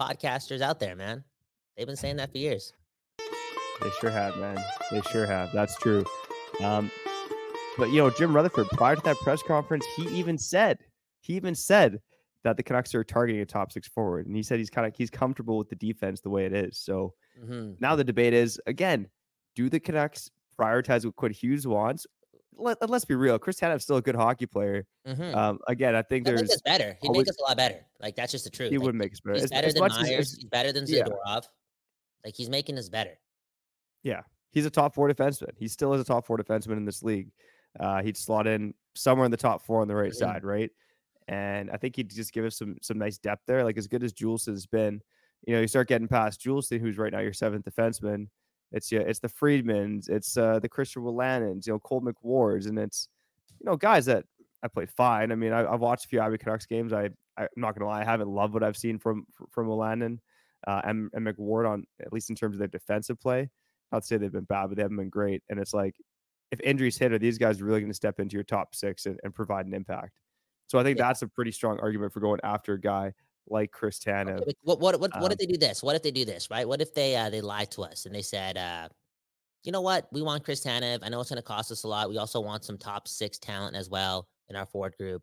podcasters 0.00 0.62
out 0.62 0.80
there, 0.80 0.96
man. 0.96 1.24
They've 1.76 1.86
been 1.86 1.96
saying 1.96 2.16
that 2.16 2.32
for 2.32 2.38
years. 2.38 2.72
They 3.82 3.90
sure 4.00 4.10
have, 4.10 4.38
man. 4.38 4.58
They 4.90 5.02
sure 5.12 5.26
have. 5.26 5.52
That's 5.52 5.76
true. 5.76 6.06
Um, 6.62 6.90
but 7.76 7.90
you 7.90 7.98
know, 7.98 8.08
Jim 8.08 8.34
Rutherford, 8.34 8.68
prior 8.70 8.96
to 8.96 9.02
that 9.02 9.16
press 9.18 9.42
conference, 9.42 9.84
he 9.96 10.08
even 10.08 10.38
said, 10.38 10.78
he 11.26 11.34
even 11.34 11.54
said 11.54 12.00
that 12.44 12.56
the 12.56 12.62
Canucks 12.62 12.94
are 12.94 13.02
targeting 13.04 13.40
a 13.42 13.46
top 13.46 13.72
six 13.72 13.88
forward, 13.88 14.26
and 14.26 14.36
he 14.36 14.42
said 14.42 14.58
he's 14.58 14.70
kind 14.70 14.86
of 14.86 14.94
he's 14.96 15.10
comfortable 15.10 15.58
with 15.58 15.68
the 15.68 15.76
defense 15.76 16.20
the 16.20 16.30
way 16.30 16.44
it 16.46 16.52
is. 16.52 16.78
So 16.78 17.14
hmm 17.44 17.72
now 17.80 17.96
the 17.96 18.04
debate 18.04 18.32
is 18.34 18.60
again, 18.66 19.08
do 19.54 19.68
the 19.68 19.80
Canucks 19.80 20.30
prioritize 20.58 21.04
what 21.04 21.16
Quinn 21.16 21.32
Hughes 21.32 21.66
wants? 21.66 22.06
Let, 22.58 22.88
let's 22.88 23.04
be 23.04 23.14
real, 23.14 23.38
Chris 23.38 23.56
Tanev's 23.60 23.82
still 23.84 23.96
a 23.98 24.02
good 24.02 24.14
hockey 24.14 24.46
player. 24.46 24.86
hmm 25.06 25.34
Um, 25.34 25.58
again, 25.68 25.94
I 25.94 26.00
think 26.02 26.24
make 26.26 26.36
there's 26.36 26.50
us 26.50 26.62
better. 26.62 26.96
He'd 27.02 27.08
always- 27.08 27.26
make 27.26 27.28
us 27.30 27.38
a 27.38 27.42
lot 27.42 27.56
better. 27.58 27.84
Like 28.00 28.16
that's 28.16 28.32
just 28.32 28.44
the 28.44 28.50
truth. 28.50 28.70
he 28.70 28.78
Like, 28.78 28.86
would 28.86 28.94
make 28.94 29.12
us 29.12 29.20
better. 29.20 29.34
He's 29.34 29.44
As- 29.44 29.50
better 29.50 29.66
as 29.66 29.74
than 29.74 29.82
Myers. 29.82 30.00
as- 30.02 30.32
he's 30.34 30.44
better 30.44 30.72
than 30.72 30.84
yeah. 30.88 31.02
Zadorov. 31.04 31.44
Like 32.24 32.34
he's 32.34 32.48
making 32.48 32.78
us 32.78 32.88
better. 32.88 33.18
Yeah, 34.02 34.22
he's 34.52 34.64
a 34.66 34.70
top 34.70 34.94
four 34.94 35.08
defenseman. 35.10 35.50
He 35.58 35.68
still 35.68 35.92
is 35.94 36.00
a 36.00 36.04
top 36.04 36.26
four 36.26 36.38
defenseman 36.38 36.76
in 36.78 36.84
this 36.86 37.02
league. 37.02 37.28
Uh, 37.78 38.02
he'd 38.02 38.16
slot 38.16 38.46
in 38.46 38.72
somewhere 38.94 39.26
in 39.26 39.30
the 39.30 39.36
top 39.36 39.62
four 39.66 39.82
on 39.82 39.88
the 39.88 39.94
right 39.94 40.12
Mhm. 40.12 40.16
side, 40.16 40.44
right? 40.44 40.70
And 41.28 41.70
I 41.70 41.76
think 41.76 41.96
he'd 41.96 42.10
just 42.10 42.32
give 42.32 42.44
us 42.44 42.56
some 42.56 42.76
some 42.82 42.98
nice 42.98 43.18
depth 43.18 43.42
there. 43.46 43.64
Like 43.64 43.78
as 43.78 43.88
good 43.88 44.04
as 44.04 44.12
Jules 44.12 44.46
has 44.46 44.66
been, 44.66 45.00
you 45.46 45.54
know, 45.54 45.60
you 45.60 45.68
start 45.68 45.88
getting 45.88 46.08
past 46.08 46.40
Juulsen, 46.40 46.80
who's 46.80 46.98
right 46.98 47.12
now 47.12 47.20
your 47.20 47.32
seventh 47.32 47.64
defenseman. 47.64 48.28
It's 48.72 48.90
yeah, 48.90 49.00
it's 49.00 49.18
the 49.18 49.28
Friedmans, 49.28 50.08
it's 50.08 50.36
uh, 50.36 50.58
the 50.58 50.68
Christian 50.68 51.02
Wolanins, 51.02 51.66
you 51.66 51.72
know, 51.72 51.78
Cole 51.78 52.02
McWards, 52.02 52.66
and 52.68 52.78
it's 52.78 53.08
you 53.60 53.66
know 53.66 53.76
guys 53.76 54.06
that 54.06 54.24
I 54.62 54.68
played 54.68 54.90
fine. 54.90 55.32
I 55.32 55.34
mean, 55.34 55.52
I, 55.52 55.70
I've 55.70 55.80
watched 55.80 56.04
a 56.06 56.08
few 56.08 56.20
Abby 56.20 56.38
Canucks 56.38 56.66
games. 56.66 56.92
I 56.92 57.10
I'm 57.38 57.48
not 57.56 57.74
gonna 57.76 57.90
lie, 57.90 58.00
I 58.00 58.04
haven't 58.04 58.28
loved 58.28 58.54
what 58.54 58.62
I've 58.62 58.76
seen 58.76 58.98
from 58.98 59.26
from 59.50 59.66
Wolanin 59.66 60.18
uh, 60.66 60.80
and, 60.84 61.10
and 61.12 61.26
McWard 61.26 61.68
on 61.68 61.84
at 62.00 62.12
least 62.12 62.30
in 62.30 62.36
terms 62.36 62.54
of 62.54 62.58
their 62.58 62.68
defensive 62.68 63.20
play. 63.20 63.50
To 63.94 64.02
say 64.02 64.18
they've 64.18 64.30
been 64.30 64.44
bad, 64.44 64.66
but 64.66 64.76
they 64.76 64.82
haven't 64.82 64.98
been 64.98 65.08
great. 65.08 65.42
And 65.48 65.58
it's 65.58 65.72
like 65.72 65.94
if 66.50 66.60
injuries 66.60 66.98
hit, 66.98 67.12
are 67.12 67.18
these 67.18 67.38
guys 67.38 67.62
really 67.62 67.80
going 67.80 67.90
to 67.90 67.94
step 67.94 68.20
into 68.20 68.34
your 68.34 68.44
top 68.44 68.74
six 68.74 69.06
and, 69.06 69.18
and 69.24 69.34
provide 69.34 69.64
an 69.64 69.72
impact? 69.72 70.18
So 70.68 70.78
I 70.78 70.82
think 70.82 70.98
Yeah. 70.98 71.08
that's 71.08 71.22
a 71.22 71.28
pretty 71.28 71.52
strong 71.52 71.78
argument 71.80 72.12
for 72.12 72.20
going 72.20 72.40
after 72.42 72.74
a 72.74 72.80
guy 72.80 73.14
like 73.48 73.70
Chris 73.70 73.98
Tanev. 73.98 74.40
Okay, 74.42 74.52
what 74.62 74.80
what 74.80 74.98
what, 75.00 75.12
what 75.20 75.26
Um, 75.26 75.32
if 75.32 75.38
they 75.38 75.46
do 75.46 75.56
this? 75.58 75.82
What 75.82 75.94
if 75.96 76.02
they 76.02 76.10
do 76.10 76.24
this? 76.24 76.50
Right? 76.50 76.66
What 76.66 76.80
if 76.80 76.94
they 76.94 77.16
uh, 77.16 77.30
they 77.30 77.40
lied 77.40 77.70
to 77.72 77.82
us 77.82 78.06
and 78.06 78.14
they 78.14 78.22
said, 78.22 78.56
uh, 78.58 78.88
you 79.62 79.72
know 79.72 79.80
what, 79.80 80.08
we 80.12 80.22
want 80.22 80.44
Chris 80.44 80.64
Tanev. 80.64 81.00
I 81.02 81.08
know 81.08 81.20
it's 81.20 81.30
going 81.30 81.38
to 81.38 81.42
cost 81.42 81.72
us 81.72 81.82
a 81.84 81.88
lot. 81.88 82.08
We 82.08 82.18
also 82.18 82.40
want 82.40 82.64
some 82.64 82.78
top 82.78 83.08
six 83.08 83.38
talent 83.38 83.76
as 83.76 83.88
well 83.90 84.28
in 84.48 84.56
our 84.56 84.66
forward 84.66 84.94
group. 84.98 85.22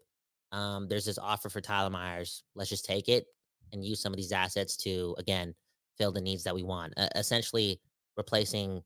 Um, 0.51 0.87
there's 0.87 1.05
this 1.05 1.17
offer 1.17 1.49
for 1.49 1.61
Tyler 1.61 1.89
Myers. 1.89 2.43
Let's 2.55 2.69
just 2.69 2.85
take 2.85 3.09
it 3.09 3.25
and 3.71 3.83
use 3.83 4.01
some 4.01 4.13
of 4.13 4.17
these 4.17 4.31
assets 4.31 4.77
to 4.77 5.15
again 5.17 5.55
fill 5.97 6.11
the 6.11 6.21
needs 6.21 6.43
that 6.43 6.55
we 6.55 6.63
want. 6.63 6.93
Uh, 6.97 7.09
essentially, 7.15 7.81
replacing 8.17 8.83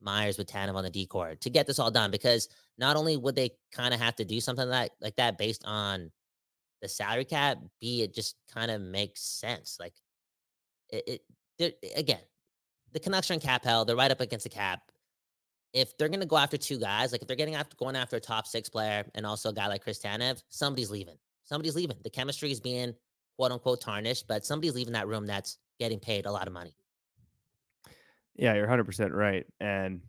Myers 0.00 0.38
with 0.38 0.50
Tanev 0.50 0.74
on 0.74 0.84
the 0.84 0.90
D 0.90 1.06
corps 1.06 1.34
to 1.36 1.50
get 1.50 1.66
this 1.66 1.78
all 1.78 1.90
done. 1.90 2.10
Because 2.10 2.48
not 2.78 2.96
only 2.96 3.16
would 3.16 3.36
they 3.36 3.50
kind 3.72 3.92
of 3.92 4.00
have 4.00 4.16
to 4.16 4.24
do 4.24 4.40
something 4.40 4.68
like 4.68 4.92
like 5.00 5.16
that 5.16 5.38
based 5.38 5.62
on 5.64 6.10
the 6.80 6.88
salary 6.88 7.24
cap, 7.24 7.58
B 7.80 8.02
it 8.02 8.14
just 8.14 8.36
kind 8.52 8.70
of 8.70 8.80
makes 8.80 9.20
sense. 9.22 9.78
Like 9.80 9.94
it, 10.90 11.22
it 11.58 11.78
again, 11.96 12.20
the 12.92 13.00
Canucks 13.00 13.30
are 13.30 13.34
in 13.34 13.40
cap 13.40 13.64
hell. 13.64 13.84
They're 13.84 13.96
right 13.96 14.10
up 14.10 14.20
against 14.20 14.44
the 14.44 14.50
cap. 14.50 14.80
If 15.74 15.96
they're 15.98 16.08
gonna 16.08 16.26
go 16.26 16.38
after 16.38 16.56
two 16.56 16.78
guys, 16.78 17.12
like 17.12 17.20
if 17.20 17.28
they're 17.28 17.36
getting 17.36 17.54
after 17.54 17.76
going 17.76 17.96
after 17.96 18.16
a 18.16 18.20
top 18.20 18.46
six 18.46 18.68
player 18.68 19.04
and 19.14 19.26
also 19.26 19.50
a 19.50 19.52
guy 19.52 19.66
like 19.66 19.82
Chris 19.82 19.98
Tanev, 19.98 20.42
somebody's 20.48 20.90
leaving. 20.90 21.16
Somebody's 21.44 21.76
leaving. 21.76 21.96
The 22.02 22.10
chemistry 22.10 22.50
is 22.50 22.60
being 22.60 22.94
quote 23.36 23.52
unquote 23.52 23.80
tarnished, 23.80 24.26
but 24.28 24.44
somebody's 24.44 24.74
leaving 24.74 24.92
that 24.94 25.08
room 25.08 25.26
that's 25.26 25.58
getting 25.78 25.98
paid 25.98 26.26
a 26.26 26.32
lot 26.32 26.46
of 26.46 26.52
money. 26.52 26.74
Yeah, 28.38 28.54
you're 28.54 28.66
100% 28.68 29.12
right. 29.12 29.44
And 29.60 30.00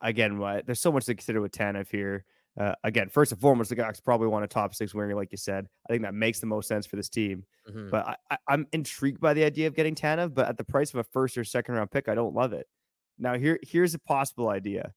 again, 0.00 0.38
what 0.38 0.66
there's 0.66 0.80
so 0.80 0.90
much 0.92 1.04
to 1.06 1.14
consider 1.14 1.40
with 1.40 1.52
Tanev 1.52 1.88
here. 1.90 2.24
Uh, 2.58 2.74
again, 2.82 3.08
first 3.08 3.30
and 3.30 3.40
foremost, 3.40 3.68
the 3.68 3.76
guys 3.76 4.00
probably 4.00 4.26
want 4.26 4.44
a 4.44 4.48
top 4.48 4.74
six 4.74 4.92
winger, 4.92 5.14
like 5.14 5.30
you 5.30 5.38
said. 5.38 5.68
I 5.88 5.92
think 5.92 6.02
that 6.02 6.14
makes 6.14 6.40
the 6.40 6.46
most 6.46 6.66
sense 6.66 6.86
for 6.86 6.96
this 6.96 7.08
team. 7.08 7.44
Mhm. 7.70 7.90
But 7.90 8.18
I, 8.30 8.38
I'm 8.48 8.66
intrigued 8.72 9.20
by 9.20 9.34
the 9.34 9.44
idea 9.44 9.68
of 9.68 9.76
getting 9.76 9.94
Tanev, 9.94 10.34
but 10.34 10.48
at 10.48 10.56
the 10.56 10.64
price 10.64 10.92
of 10.92 10.98
a 10.98 11.04
first 11.04 11.38
or 11.38 11.44
second 11.44 11.74
round 11.76 11.90
pick, 11.92 12.08
I 12.08 12.16
don't 12.16 12.34
love 12.34 12.52
it. 12.52 12.66
Now, 13.18 13.34
here 13.36 13.58
here's 13.62 13.94
a 13.94 13.98
possible 14.00 14.48
idea. 14.48 14.92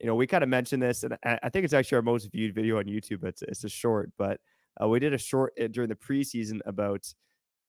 You 0.00 0.06
know, 0.06 0.14
we 0.16 0.26
kind 0.26 0.42
of 0.44 0.50
mentioned 0.50 0.82
this, 0.82 1.02
and 1.02 1.16
I, 1.24 1.38
I 1.44 1.48
think 1.48 1.64
it's 1.64 1.72
actually 1.72 1.96
our 1.96 2.02
most 2.02 2.30
viewed 2.30 2.54
video 2.54 2.78
on 2.78 2.84
YouTube. 2.84 3.24
It's 3.24 3.42
it's 3.42 3.64
a 3.64 3.68
short, 3.70 4.10
but 4.18 4.40
uh, 4.82 4.88
we 4.88 4.98
did 5.00 5.14
a 5.14 5.18
short 5.18 5.54
uh, 5.62 5.68
during 5.68 5.88
the 5.88 5.96
preseason 5.96 6.60
about 6.66 7.06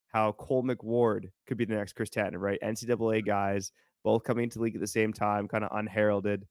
how 0.07 0.31
Cole 0.33 0.63
McWard 0.63 1.31
could 1.47 1.57
be 1.57 1.65
the 1.65 1.75
next 1.75 1.93
Chris 1.93 2.09
Tanev, 2.09 2.39
right? 2.41 2.59
NCAA 2.63 3.25
guys, 3.25 3.71
both 4.03 4.23
coming 4.23 4.45
into 4.45 4.59
league 4.61 4.75
at 4.75 4.81
the 4.81 4.87
same 4.87 5.13
time, 5.13 5.47
kind 5.47 5.63
of 5.63 5.71
unheralded. 5.77 6.47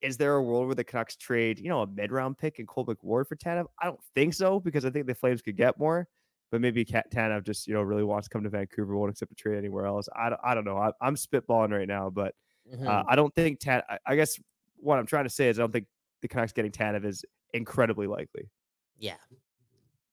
Is 0.00 0.16
there 0.16 0.34
a 0.34 0.42
world 0.42 0.66
where 0.66 0.74
the 0.74 0.82
Canucks 0.84 1.16
trade, 1.16 1.60
you 1.60 1.68
know, 1.68 1.82
a 1.82 1.86
mid 1.86 2.10
round 2.10 2.36
pick 2.36 2.58
and 2.58 2.66
Cole 2.66 2.84
McWard 2.84 3.28
for 3.28 3.36
Tanev? 3.36 3.66
I 3.80 3.86
don't 3.86 4.00
think 4.14 4.34
so 4.34 4.58
because 4.58 4.84
I 4.84 4.90
think 4.90 5.06
the 5.06 5.14
Flames 5.14 5.42
could 5.42 5.56
get 5.56 5.78
more. 5.78 6.08
But 6.50 6.60
maybe 6.60 6.84
Tanev 6.84 7.44
just, 7.44 7.66
you 7.66 7.72
know, 7.72 7.80
really 7.82 8.02
wants 8.02 8.28
to 8.28 8.32
come 8.32 8.42
to 8.42 8.50
Vancouver, 8.50 8.94
won't 8.96 9.10
accept 9.10 9.32
a 9.32 9.34
trade 9.34 9.56
anywhere 9.56 9.86
else. 9.86 10.08
I 10.14 10.28
don't, 10.28 10.40
I 10.44 10.54
don't 10.54 10.64
know. 10.64 10.76
I, 10.76 10.90
I'm 11.00 11.14
spitballing 11.14 11.70
right 11.70 11.88
now, 11.88 12.10
but 12.10 12.34
Mhm. 12.70 12.86
uh, 12.86 13.02
I 13.08 13.16
don't 13.16 13.34
think 13.34 13.58
Tan. 13.60 13.82
I, 13.88 13.98
I 14.06 14.16
guess 14.16 14.38
what 14.76 14.98
I'm 14.98 15.06
trying 15.06 15.24
to 15.24 15.30
say 15.30 15.48
is 15.48 15.58
I 15.58 15.62
don't 15.62 15.72
think 15.72 15.86
the 16.20 16.28
Canucks 16.28 16.52
getting 16.52 16.70
Tanev 16.72 17.04
is 17.04 17.24
incredibly 17.54 18.06
likely. 18.06 18.50
yeah, 18.98 19.16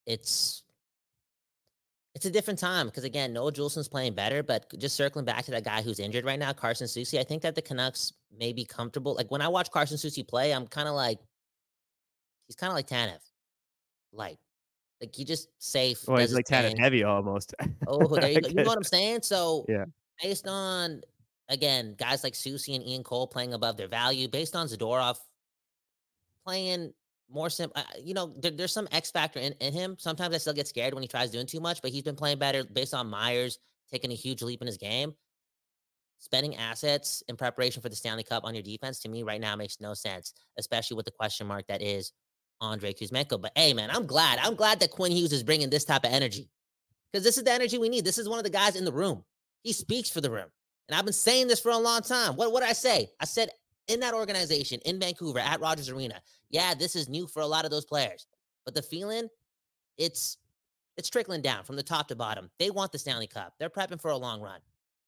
it's 0.05 0.63
it's 2.19 2.25
a 2.25 2.31
different 2.31 2.59
time 2.59 2.87
because 2.87 3.05
again, 3.05 3.31
Noah 3.31 3.53
Juulsen's 3.53 3.87
playing 3.87 4.13
better, 4.13 4.43
but 4.43 4.65
just 4.77 4.97
circling 4.97 5.23
back 5.23 5.45
to 5.45 5.51
that 5.51 5.63
guy 5.63 5.81
who's 5.81 6.01
injured 6.01 6.25
right 6.25 6.37
now, 6.37 6.51
Carson 6.51 6.85
Soucy. 6.85 7.17
I 7.17 7.23
think 7.23 7.41
that 7.43 7.55
the 7.55 7.61
Canucks 7.61 8.11
may 8.37 8.51
be 8.51 8.65
comfortable. 8.65 9.15
Like 9.15 9.31
when 9.31 9.41
I 9.41 9.47
watch 9.47 9.71
Carson 9.71 9.95
Soucy 9.95 10.27
play, 10.27 10.53
I'm 10.53 10.67
kind 10.67 10.89
of 10.89 10.95
like 10.95 11.17
he's 12.45 12.57
kind 12.57 12.71
of 12.71 12.75
like 12.75 12.87
Tanev, 12.87 13.21
like, 14.11 14.37
Like 14.99 15.15
he 15.15 15.23
just 15.23 15.47
safe. 15.59 16.05
Well, 16.09 16.17
he's 16.17 16.33
like 16.33 16.45
Tanev 16.45 16.77
heavy 16.77 17.05
almost. 17.05 17.55
Oh, 17.87 18.17
there 18.17 18.29
you 18.33 18.41
go. 18.41 18.49
You 18.49 18.55
know 18.55 18.63
what 18.63 18.77
I'm 18.77 18.83
saying? 18.83 19.21
So 19.21 19.65
Yeah. 19.69 19.85
based 20.21 20.45
on 20.45 20.99
again, 21.47 21.95
guys 21.97 22.21
like 22.25 22.33
Soucy 22.33 22.75
and 22.75 22.85
Ian 22.85 23.03
Cole 23.03 23.27
playing 23.27 23.53
above 23.53 23.77
their 23.77 23.87
value, 23.87 24.27
based 24.27 24.57
on 24.57 24.67
Zadorov 24.67 25.19
playing 26.45 26.93
more 27.31 27.49
simple. 27.49 27.81
You 28.03 28.13
know, 28.13 28.33
there, 28.39 28.51
there's 28.51 28.73
some 28.73 28.87
X 28.91 29.11
factor 29.11 29.39
in, 29.39 29.53
in 29.53 29.73
him. 29.73 29.95
Sometimes 29.99 30.33
I 30.33 30.37
still 30.37 30.53
get 30.53 30.67
scared 30.67 30.93
when 30.93 31.03
he 31.03 31.07
tries 31.07 31.31
doing 31.31 31.45
too 31.45 31.59
much, 31.59 31.81
but 31.81 31.91
he's 31.91 32.03
been 32.03 32.15
playing 32.15 32.39
better 32.39 32.63
based 32.63 32.93
on 32.93 33.09
Myers 33.09 33.59
taking 33.91 34.11
a 34.11 34.15
huge 34.15 34.41
leap 34.41 34.61
in 34.61 34.67
his 34.67 34.77
game. 34.77 35.13
Spending 36.19 36.55
assets 36.57 37.23
in 37.29 37.37
preparation 37.37 37.81
for 37.81 37.89
the 37.89 37.95
Stanley 37.95 38.23
Cup 38.23 38.43
on 38.43 38.53
your 38.53 38.63
defense 38.63 38.99
to 38.99 39.09
me 39.09 39.23
right 39.23 39.39
now 39.39 39.55
makes 39.55 39.79
no 39.79 39.93
sense, 39.93 40.33
especially 40.57 40.95
with 40.95 41.05
the 41.05 41.11
question 41.11 41.47
mark 41.47 41.65
that 41.67 41.81
is 41.81 42.11
Andrei 42.61 42.93
Kuzmenko. 42.93 43.41
But 43.41 43.53
hey, 43.55 43.73
man, 43.73 43.89
I'm 43.89 44.05
glad. 44.05 44.39
I'm 44.41 44.55
glad 44.55 44.81
that 44.81 44.91
Quinn 44.91 45.11
Hughes 45.11 45.31
is 45.31 45.43
bringing 45.43 45.69
this 45.69 45.85
type 45.85 46.03
of 46.03 46.11
energy 46.11 46.49
because 47.11 47.23
this 47.23 47.37
is 47.37 47.45
the 47.45 47.51
energy 47.51 47.77
we 47.77 47.89
need. 47.89 48.03
This 48.03 48.17
is 48.17 48.27
one 48.27 48.37
of 48.37 48.43
the 48.43 48.49
guys 48.49 48.75
in 48.75 48.83
the 48.85 48.91
room. 48.91 49.23
He 49.63 49.71
speaks 49.71 50.09
for 50.09 50.21
the 50.21 50.29
room. 50.29 50.47
And 50.89 50.97
I've 50.97 51.05
been 51.05 51.13
saying 51.13 51.47
this 51.47 51.59
for 51.59 51.69
a 51.69 51.77
long 51.77 52.01
time. 52.01 52.35
What, 52.35 52.51
what 52.51 52.61
did 52.61 52.69
I 52.69 52.73
say? 52.73 53.11
I 53.19 53.25
said 53.25 53.49
in 53.89 53.99
that 53.99 54.13
organization 54.13 54.79
in 54.85 54.99
Vancouver 54.99 55.39
at 55.39 55.59
Rogers 55.59 55.89
Arena. 55.89 56.21
Yeah, 56.49 56.73
this 56.73 56.95
is 56.95 57.09
new 57.09 57.27
for 57.27 57.41
a 57.41 57.47
lot 57.47 57.65
of 57.65 57.71
those 57.71 57.85
players, 57.85 58.27
but 58.63 58.73
the 58.73 58.81
feeling, 58.81 59.27
it's 59.97 60.37
it's 60.95 61.09
trickling 61.09 61.41
down 61.41 61.63
from 61.63 61.75
the 61.75 61.83
top 61.83 62.07
to 62.09 62.15
bottom. 62.15 62.49
They 62.59 62.71
want 62.71 62.91
the 62.91 62.99
Stanley 62.99 63.27
Cup. 63.27 63.53
They're 63.59 63.69
prepping 63.69 64.01
for 64.01 64.11
a 64.11 64.17
long 64.17 64.41
run. 64.41 64.59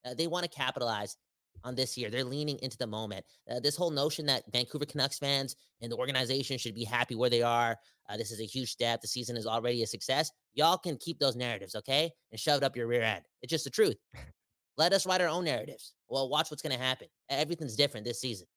Uh, 0.06 0.14
they 0.14 0.28
want 0.28 0.44
to 0.44 0.50
capitalize 0.50 1.18
on 1.64 1.76
this 1.76 1.98
year. 1.98 2.10
They're 2.10 2.24
leaning 2.24 2.58
into 2.62 2.78
the 2.78 2.88
moment. 2.88 3.26
Uh, 3.50 3.60
this 3.60 3.76
whole 3.76 3.92
notion 3.92 4.26
that 4.28 4.44
Vancouver 4.52 4.86
Canucks 4.86 5.20
fans 5.20 5.56
and 5.82 5.92
the 5.92 5.98
organization 5.98 6.58
should 6.58 6.76
be 6.76 6.86
happy 6.86 7.16
where 7.16 7.30
they 7.30 7.42
are. 7.42 7.78
Uh, 8.10 8.18
this 8.18 8.32
is 8.32 8.40
a 8.40 8.46
huge 8.46 8.72
step. 8.72 9.02
The 9.02 9.08
season 9.08 9.38
is 9.38 9.46
already 9.46 9.84
a 9.84 9.88
success. 9.88 10.32
Y'all 10.54 10.78
can 10.78 10.98
keep 10.98 11.20
those 11.20 11.36
narratives, 11.36 11.76
okay? 11.76 12.10
And 12.32 12.40
shove 12.40 12.58
it 12.58 12.64
up 12.64 12.76
your 12.76 12.88
rear 12.88 13.04
end. 13.04 13.24
It's 13.42 13.52
just 13.52 13.66
the 13.66 13.70
truth. 13.70 13.98
Let 14.78 14.94
us 14.94 15.06
write 15.06 15.22
our 15.22 15.28
own 15.28 15.44
narratives. 15.44 15.94
Well, 16.08 16.30
watch 16.30 16.50
what's 16.50 16.64
going 16.64 16.76
to 16.76 16.82
happen. 16.82 17.08
Everything's 17.30 17.76
different 17.76 18.06
this 18.06 18.22
season. 18.22 18.48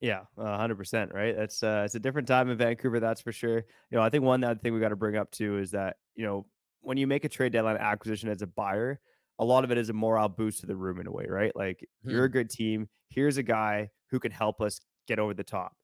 Yeah, 0.00 0.24
hundred 0.36 0.76
percent. 0.76 1.12
Right. 1.12 1.34
That's 1.34 1.62
uh, 1.62 1.82
it's 1.84 1.94
a 1.96 2.00
different 2.00 2.28
time 2.28 2.48
in 2.50 2.56
Vancouver. 2.56 3.00
That's 3.00 3.20
for 3.20 3.32
sure. 3.32 3.58
You 3.58 3.64
know, 3.98 4.02
I 4.02 4.10
think 4.10 4.22
one 4.24 4.44
other 4.44 4.58
thing 4.60 4.72
we 4.72 4.80
got 4.80 4.90
to 4.90 4.96
bring 4.96 5.16
up 5.16 5.30
too 5.32 5.58
is 5.58 5.72
that 5.72 5.96
you 6.14 6.24
know 6.24 6.46
when 6.80 6.98
you 6.98 7.06
make 7.08 7.24
a 7.24 7.28
trade 7.28 7.52
deadline 7.52 7.76
acquisition 7.78 8.28
as 8.28 8.40
a 8.40 8.46
buyer, 8.46 9.00
a 9.40 9.44
lot 9.44 9.64
of 9.64 9.72
it 9.72 9.78
is 9.78 9.88
a 9.90 9.92
morale 9.92 10.28
boost 10.28 10.60
to 10.60 10.66
the 10.66 10.76
room 10.76 11.00
in 11.00 11.08
a 11.08 11.12
way, 11.12 11.26
right? 11.28 11.54
Like 11.56 11.88
hmm 12.04 12.08
you're 12.08 12.24
a 12.24 12.30
good 12.30 12.48
team. 12.48 12.88
Here's 13.08 13.38
a 13.38 13.42
guy 13.42 13.90
who 14.10 14.20
can 14.20 14.30
help 14.30 14.60
us 14.60 14.80
get 15.08 15.18
over 15.18 15.34
the 15.34 15.44
top. 15.44 15.76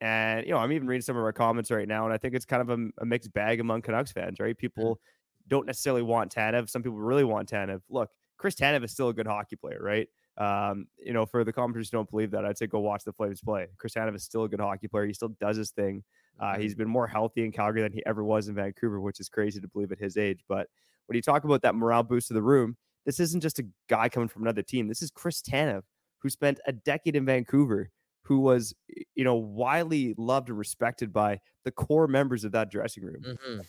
And 0.00 0.46
you 0.46 0.52
know, 0.52 0.58
I'm 0.58 0.72
even 0.72 0.88
reading 0.88 1.02
some 1.02 1.16
of 1.16 1.22
our 1.22 1.32
comments 1.32 1.70
right 1.70 1.86
now, 1.88 2.04
and 2.04 2.14
I 2.14 2.18
think 2.18 2.34
it's 2.34 2.46
kind 2.46 2.62
of 2.62 2.70
a, 2.70 2.88
a 3.02 3.06
mixed 3.06 3.32
bag 3.34 3.60
among 3.60 3.82
Canucks 3.82 4.12
fans, 4.12 4.40
right? 4.40 4.56
People 4.56 4.98
hmm 4.98 5.10
don't 5.48 5.66
necessarily 5.66 6.02
want 6.02 6.34
Tanev. 6.34 6.70
Some 6.70 6.82
people 6.82 6.98
really 6.98 7.24
want 7.24 7.50
Tanev. 7.50 7.82
Look, 7.90 8.10
Chris 8.38 8.54
Tanev 8.54 8.84
is 8.84 8.92
still 8.92 9.08
a 9.10 9.14
good 9.14 9.26
hockey 9.26 9.56
player, 9.56 9.78
right? 9.82 10.08
Um, 10.38 10.86
you 10.98 11.12
know, 11.12 11.26
for 11.26 11.44
the 11.44 11.52
commenters 11.52 11.90
who 11.90 11.98
don't 11.98 12.10
believe 12.10 12.30
that, 12.30 12.44
I'd 12.44 12.56
say 12.56 12.66
go 12.66 12.80
watch 12.80 13.04
the 13.04 13.12
Flames 13.12 13.40
play. 13.40 13.66
Chris 13.78 13.94
Tanev 13.94 14.14
is 14.14 14.24
still 14.24 14.44
a 14.44 14.48
good 14.48 14.60
hockey 14.60 14.88
player. 14.88 15.06
He 15.06 15.12
still 15.12 15.34
does 15.40 15.56
his 15.56 15.70
thing. 15.70 16.02
Uh, 16.38 16.52
mm-hmm. 16.52 16.62
He's 16.62 16.74
been 16.74 16.88
more 16.88 17.06
healthy 17.06 17.44
in 17.44 17.52
Calgary 17.52 17.82
than 17.82 17.92
he 17.92 18.02
ever 18.06 18.24
was 18.24 18.48
in 18.48 18.54
Vancouver, 18.54 19.00
which 19.00 19.20
is 19.20 19.28
crazy 19.28 19.60
to 19.60 19.68
believe 19.68 19.92
at 19.92 19.98
his 19.98 20.16
age. 20.16 20.40
But 20.48 20.68
when 21.06 21.16
you 21.16 21.22
talk 21.22 21.44
about 21.44 21.62
that 21.62 21.74
morale 21.74 22.02
boost 22.02 22.28
to 22.28 22.34
the 22.34 22.42
room, 22.42 22.76
this 23.04 23.20
isn't 23.20 23.40
just 23.40 23.58
a 23.58 23.66
guy 23.88 24.08
coming 24.08 24.28
from 24.28 24.42
another 24.42 24.62
team. 24.62 24.88
This 24.88 25.02
is 25.02 25.10
Chris 25.10 25.42
Tanev, 25.42 25.82
who 26.18 26.30
spent 26.30 26.60
a 26.66 26.72
decade 26.72 27.16
in 27.16 27.26
Vancouver, 27.26 27.90
who 28.22 28.40
was, 28.40 28.74
you 29.14 29.24
know, 29.24 29.34
widely 29.34 30.14
loved 30.16 30.48
and 30.48 30.58
respected 30.58 31.12
by 31.12 31.40
the 31.64 31.70
core 31.70 32.06
members 32.06 32.44
of 32.44 32.52
that 32.52 32.70
dressing 32.70 33.04
room. 33.04 33.22
Mm-hmm 33.26 33.60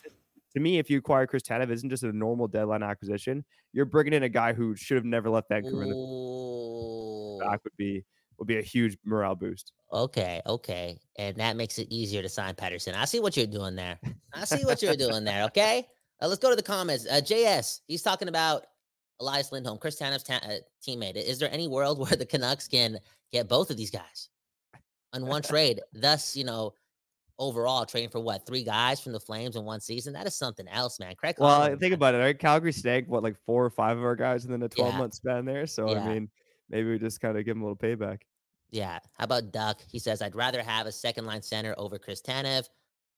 to 0.54 0.60
me, 0.60 0.80
if 0.80 0.90
you 0.90 0.98
acquire 0.98 1.26
Chris 1.28 1.44
Tanev, 1.44 1.72
isn't 1.72 1.90
just 1.90 2.04
a 2.04 2.12
normal 2.12 2.48
deadline 2.48 2.84
acquisition. 2.84 3.46
You're 3.74 3.86
bringing 3.86 4.14
in 4.14 4.24
a 4.24 4.30
guy 4.30 4.54
who 4.54 4.76
should 4.76 4.96
have 4.96 5.06
never 5.06 5.30
left 5.30 5.50
Vancouver. 5.50 5.86
That 5.86 7.60
would 7.64 7.78
be 7.78 8.04
would 8.38 8.48
be 8.48 8.58
a 8.58 8.62
huge 8.62 8.98
morale 9.06 9.36
boost. 9.36 9.72
Okay, 9.94 10.42
okay, 10.48 11.00
and 11.20 11.36
that 11.38 11.56
makes 11.56 11.78
it 11.78 11.88
easier 11.92 12.24
to 12.24 12.30
sign 12.30 12.56
Pettersson. 12.56 12.96
I 12.96 13.06
see 13.06 13.20
what 13.20 13.38
you're 13.38 13.46
doing 13.46 13.76
there. 13.76 14.00
I 14.34 14.46
see 14.46 14.66
what 14.66 14.82
you're 14.82 14.96
doing 14.96 15.24
there. 15.24 15.44
Okay, 15.52 15.86
uh, 16.22 16.28
let's 16.28 16.40
go 16.40 16.50
to 16.50 16.56
the 16.56 16.64
comments. 16.64 17.06
Uh, 17.06 17.22
JS, 17.22 17.82
he's 17.88 18.02
talking 18.02 18.28
about 18.28 18.66
Elias 19.20 19.52
Lindholm, 19.52 19.78
Chris 19.78 20.00
Tanev's 20.00 20.24
ta- 20.24 20.42
uh, 20.44 20.56
teammate. 20.86 21.16
Is 21.16 21.40
there 21.40 21.52
any 21.52 21.68
world 21.68 22.00
where 22.00 22.18
the 22.18 22.26
Canucks 22.26 22.68
can 22.68 22.98
get 23.32 23.48
both 23.48 23.70
of 23.70 23.78
these 23.78 23.92
guys 23.92 24.30
on 25.14 25.26
one 25.26 25.42
trade? 25.44 25.82
Thus, 25.94 26.36
you 26.36 26.44
know, 26.44 26.74
overall 27.42 27.86
trading 27.86 28.10
for 28.10 28.20
what 28.20 28.46
three 28.46 28.64
guys 28.64 29.02
from 29.02 29.12
the 29.12 29.20
Flames 29.20 29.56
in 29.56 29.66
one 29.66 29.82
season. 29.82 30.14
That 30.14 30.28
is 30.28 30.36
something 30.36 30.68
else, 30.68 31.00
man. 31.00 31.16
Craig. 31.16 31.36
Well, 31.40 31.76
think 31.78 31.94
about 31.94 32.16
it. 32.16 32.20
Right, 32.20 32.38
Calgary 32.38 32.72
snagged 32.72 33.10
what 33.10 33.24
like 33.24 33.36
four 33.46 33.66
or 33.66 33.70
five 33.70 33.98
of 33.98 34.04
our 34.04 34.16
guys 34.16 34.46
within 34.46 34.64
a 34.64 34.70
twelve 34.70 34.94
yeah. 34.94 35.00
month 35.00 35.16
span 35.16 35.44
there. 35.44 35.66
So 35.66 35.92
yeah. 35.92 36.04
I 36.04 36.14
mean, 36.14 36.30
maybe 36.70 36.90
we 36.90 37.00
just 37.00 37.20
kind 37.20 37.38
of 37.38 37.44
give 37.44 37.56
them 37.56 37.64
a 37.64 37.66
little 37.66 37.76
payback. 37.76 38.20
Yeah. 38.70 39.00
How 39.18 39.26
about 39.26 39.52
Duck? 39.52 39.82
He 39.92 40.00
says 40.00 40.22
I'd 40.22 40.36
rather 40.36 40.62
have 40.64 40.86
a 40.86 40.92
second 40.92 41.26
line 41.26 41.42
center 41.42 41.76
over 41.78 41.98
Chris 42.00 42.22
Tanev. 42.22 42.70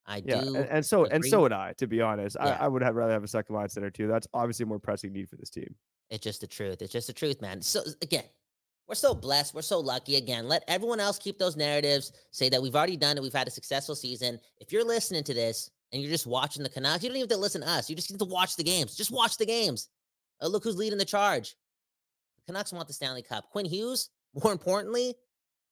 I 0.05 0.21
yeah, 0.25 0.41
do, 0.41 0.55
and, 0.55 0.65
and 0.69 0.85
so 0.85 1.05
agree. 1.05 1.15
and 1.15 1.25
so 1.25 1.41
would 1.41 1.53
I. 1.53 1.73
To 1.77 1.87
be 1.87 2.01
honest, 2.01 2.35
yeah. 2.39 2.57
I, 2.59 2.65
I, 2.65 2.67
would 2.67 2.81
have 2.81 2.95
rather 2.95 3.13
have 3.13 3.23
a 3.23 3.27
second 3.27 3.55
line 3.55 3.69
center 3.69 3.89
too. 3.89 4.07
That's 4.07 4.27
obviously 4.33 4.63
a 4.63 4.67
more 4.67 4.79
pressing 4.79 5.13
need 5.13 5.29
for 5.29 5.37
this 5.37 5.49
team. 5.49 5.75
It's 6.09 6.23
just 6.23 6.41
the 6.41 6.47
truth. 6.47 6.81
It's 6.81 6.91
just 6.91 7.07
the 7.07 7.13
truth, 7.13 7.41
man. 7.41 7.61
So 7.61 7.81
again, 8.01 8.25
we're 8.87 8.95
so 8.95 9.13
blessed. 9.15 9.53
We're 9.53 9.61
so 9.61 9.79
lucky. 9.79 10.17
Again, 10.17 10.47
let 10.47 10.63
everyone 10.67 10.99
else 10.99 11.17
keep 11.17 11.39
those 11.39 11.55
narratives. 11.55 12.11
Say 12.31 12.49
that 12.49 12.61
we've 12.61 12.75
already 12.75 12.97
done 12.97 13.17
it. 13.17 13.23
We've 13.23 13.33
had 13.33 13.47
a 13.47 13.51
successful 13.51 13.95
season. 13.95 14.39
If 14.59 14.71
you're 14.71 14.85
listening 14.85 15.23
to 15.23 15.33
this 15.33 15.69
and 15.91 16.01
you're 16.01 16.11
just 16.11 16.27
watching 16.27 16.63
the 16.63 16.69
Canucks, 16.69 17.03
you 17.03 17.09
don't 17.09 17.17
even 17.17 17.29
have 17.29 17.37
to 17.37 17.41
listen 17.41 17.61
to 17.61 17.69
us. 17.69 17.89
You 17.89 17.95
just 17.95 18.11
need 18.11 18.19
to 18.19 18.25
watch 18.25 18.55
the 18.55 18.63
games. 18.63 18.95
Just 18.95 19.11
watch 19.11 19.37
the 19.37 19.45
games. 19.45 19.87
Uh, 20.41 20.47
look 20.47 20.63
who's 20.63 20.77
leading 20.77 20.99
the 20.99 21.05
charge. 21.05 21.55
The 22.37 22.51
Canucks 22.51 22.73
want 22.73 22.87
the 22.87 22.93
Stanley 22.93 23.21
Cup. 23.21 23.45
Quinn 23.51 23.65
Hughes, 23.65 24.09
more 24.43 24.51
importantly, 24.51 25.15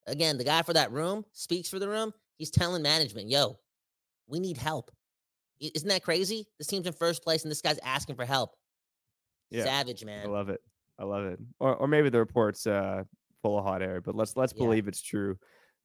again, 0.08 0.38
the 0.38 0.44
guy 0.46 0.62
for 0.62 0.74
that 0.74 0.91
room 0.91 1.25
speaks 1.34 1.70
for 1.70 1.80
the 1.80 1.89
room. 1.89 2.13
He's 2.38 2.51
telling 2.51 2.82
management, 2.82 3.30
yo, 3.30 3.60
we 4.27 4.39
need 4.39 4.58
help. 4.58 4.89
Isn't 5.60 5.89
that 5.89 6.03
crazy? 6.03 6.48
This 6.58 6.68
team's 6.68 6.88
in 6.88 6.94
first 6.94 7.24
place 7.24 7.44
and 7.44 7.51
this 7.51 7.62
guy's 7.62 7.77
asking 7.80 8.15
for 8.15 8.25
help. 8.25 8.56
Yeah, 9.51 9.65
Savage, 9.65 10.03
man. 10.06 10.25
I 10.25 10.30
love 10.30 10.50
it. 10.50 10.62
I 11.01 11.05
love 11.05 11.25
it. 11.25 11.39
Or 11.60 11.75
or 11.75 11.88
maybe 11.88 12.10
the 12.10 12.20
report's 12.20 12.67
uh, 12.67 13.03
full 13.41 13.58
of 13.58 13.65
hot 13.65 13.81
air, 13.81 14.01
but 14.01 14.15
let's 14.15 14.38
let's 14.38 14.53
yeah. 14.55 14.63
believe 14.63 14.88
it's 14.88 15.01
true. 15.01 15.38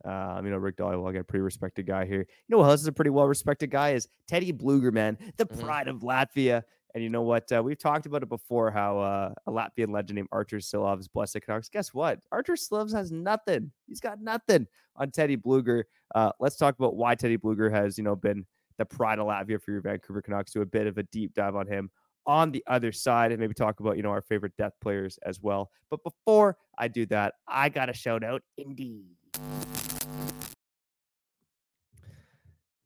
Um, 0.05 0.45
you 0.45 0.51
know, 0.51 0.59
Rick 0.59 0.77
Dhaliwal, 0.77 1.09
again, 1.09 1.25
pretty 1.25 1.43
respected 1.43 1.87
guy 1.87 2.05
here. 2.05 2.21
You 2.21 2.57
know 2.57 2.63
who 2.63 2.69
else 2.69 2.83
is 2.83 2.87
a 2.87 2.93
pretty 2.93 3.11
well 3.11 3.27
respected 3.27 3.71
guy 3.71 3.93
is 3.93 4.09
Teddy 4.29 4.53
Blueger, 4.53 4.93
man, 4.93 5.17
the 5.39 5.47
mm-hmm. 5.47 5.65
pride 5.65 5.89
of 5.89 6.01
Latvia. 6.01 6.63
And 6.95 7.03
you 7.03 7.11
know 7.11 7.23
what? 7.23 7.51
Uh, 7.51 7.63
we've 7.63 7.79
talked 7.79 8.07
about 8.07 8.23
it 8.23 8.29
before 8.29 8.71
how 8.71 8.99
uh, 8.99 9.35
a 9.47 9.51
Latvian 9.51 9.93
legend 9.93 10.17
named 10.17 10.29
Arturs 10.33 10.71
Silovs 10.71 11.01
is 11.01 11.09
blessed 11.09 11.41
Canucks. 11.43 11.69
Guess 11.69 11.93
what? 11.93 12.21
Arturs 12.31 12.69
Silovs 12.69 12.93
has 12.95 13.11
nothing. 13.11 13.71
He's 13.87 14.01
got 14.01 14.21
nothing 14.21 14.67
on 14.97 15.11
Teddy 15.11 15.37
Blueger. 15.37 15.85
Uh, 16.15 16.33
let's 16.41 16.57
talk 16.57 16.79
about 16.79 16.97
why 16.97 17.15
Teddy 17.15 17.37
Blueger 17.37 17.71
has, 17.71 17.99
you 17.99 18.05
know, 18.05 18.17
been 18.17 18.47
the 18.79 18.85
pride 18.85 19.19
of 19.19 19.27
Latvia 19.27 19.61
for 19.61 19.73
your 19.73 19.83
Vancouver 19.83 20.23
Canucks. 20.23 20.53
Do 20.53 20.63
a 20.63 20.67
bit 20.67 20.87
of 20.87 20.97
a 20.99 21.03
deep 21.05 21.35
dive 21.35 21.57
on 21.57 21.67
him 21.67 21.91
on 22.27 22.51
the 22.51 22.63
other 22.67 22.93
side 22.93 23.33
and 23.33 23.41
maybe 23.41 23.55
talk 23.55 23.81
about, 23.81 23.97
you 23.97 24.03
know, 24.03 24.11
our 24.11 24.23
favorite 24.23 24.57
death 24.57 24.73
players 24.81 25.19
as 25.25 25.41
well. 25.41 25.71
But 25.91 26.03
before 26.03 26.57
I 26.79 26.89
do 26.89 27.07
that, 27.07 27.35
I 27.47 27.69
got 27.69 27.87
to 27.87 27.93
shout 27.93 28.25
out 28.25 28.43
Indeed. 28.59 29.07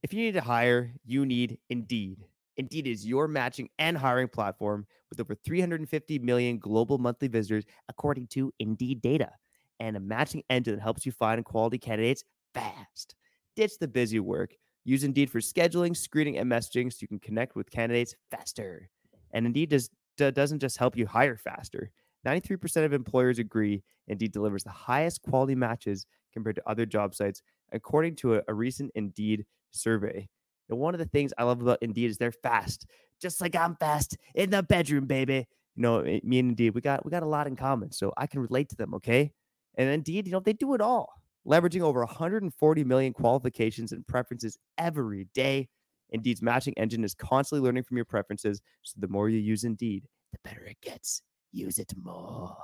If 0.02 0.14
you 0.14 0.22
need 0.22 0.34
to 0.34 0.40
hire, 0.40 0.92
you 1.04 1.26
need 1.26 1.58
Indeed. 1.68 2.24
Indeed 2.56 2.86
is 2.86 3.06
your 3.06 3.28
matching 3.28 3.68
and 3.78 3.96
hiring 3.96 4.28
platform 4.28 4.86
with 5.08 5.20
over 5.20 5.34
350 5.34 6.18
million 6.18 6.58
global 6.58 6.98
monthly 6.98 7.28
visitors, 7.28 7.64
according 7.88 8.26
to 8.28 8.52
Indeed 8.58 9.00
data, 9.02 9.30
and 9.78 9.96
a 9.96 10.00
matching 10.00 10.42
engine 10.50 10.74
that 10.74 10.82
helps 10.82 11.06
you 11.06 11.12
find 11.12 11.44
quality 11.44 11.78
candidates 11.78 12.24
fast. 12.54 13.14
Ditch 13.56 13.78
the 13.78 13.88
busy 13.88 14.20
work. 14.20 14.54
Use 14.84 15.04
Indeed 15.04 15.30
for 15.30 15.40
scheduling, 15.40 15.96
screening, 15.96 16.38
and 16.38 16.50
messaging 16.50 16.92
so 16.92 16.98
you 17.02 17.08
can 17.08 17.18
connect 17.18 17.54
with 17.54 17.70
candidates 17.70 18.14
faster. 18.30 18.90
And 19.32 19.46
Indeed 19.46 19.70
does, 19.70 19.90
doesn't 20.16 20.60
just 20.60 20.76
help 20.78 20.96
you 20.96 21.06
hire 21.06 21.36
faster. 21.36 21.90
93% 22.24 22.84
of 22.84 22.92
employers 22.92 23.38
agree 23.38 23.82
Indeed 24.08 24.32
delivers 24.32 24.64
the 24.64 24.70
highest 24.70 25.22
quality 25.22 25.54
matches 25.54 26.06
compared 26.32 26.56
to 26.56 26.68
other 26.68 26.86
job 26.86 27.14
sites, 27.14 27.42
according 27.72 28.16
to 28.16 28.36
a, 28.36 28.42
a 28.48 28.54
recent 28.54 28.90
Indeed 28.94 29.46
survey. 29.70 30.28
And 30.68 30.78
one 30.78 30.94
of 30.94 30.98
the 30.98 31.06
things 31.06 31.32
I 31.38 31.44
love 31.44 31.60
about 31.60 31.78
Indeed 31.82 32.10
is 32.10 32.18
they're 32.18 32.32
fast, 32.32 32.86
just 33.20 33.40
like 33.40 33.56
I'm 33.56 33.76
fast 33.76 34.16
in 34.34 34.50
the 34.50 34.62
bedroom, 34.62 35.06
baby. 35.06 35.46
You 35.76 35.82
know, 35.82 36.00
eh, 36.00 36.20
me 36.22 36.38
and 36.38 36.50
Indeed, 36.50 36.74
we 36.74 36.80
got 36.80 37.04
we 37.04 37.10
got 37.10 37.22
a 37.22 37.26
lot 37.26 37.46
in 37.46 37.56
common, 37.56 37.92
so 37.92 38.12
I 38.16 38.26
can 38.26 38.40
relate 38.40 38.68
to 38.70 38.76
them. 38.76 38.94
Okay, 38.94 39.32
and 39.76 39.88
Indeed, 39.88 40.26
you 40.26 40.32
know, 40.32 40.40
they 40.40 40.52
do 40.52 40.74
it 40.74 40.80
all, 40.80 41.12
leveraging 41.46 41.80
over 41.82 42.00
140 42.00 42.84
million 42.84 43.12
qualifications 43.12 43.92
and 43.92 44.06
preferences 44.06 44.58
every 44.78 45.26
day. 45.34 45.68
Indeed's 46.10 46.42
matching 46.42 46.74
engine 46.76 47.04
is 47.04 47.14
constantly 47.14 47.64
learning 47.64 47.84
from 47.84 47.96
your 47.96 48.04
preferences. 48.04 48.60
So 48.82 48.96
the 48.98 49.08
more 49.08 49.28
you 49.28 49.38
use 49.38 49.64
Indeed, 49.64 50.06
the 50.32 50.38
better 50.44 50.64
it 50.64 50.80
gets. 50.82 51.22
Use 51.52 51.78
it 51.78 51.92
more. 51.96 52.56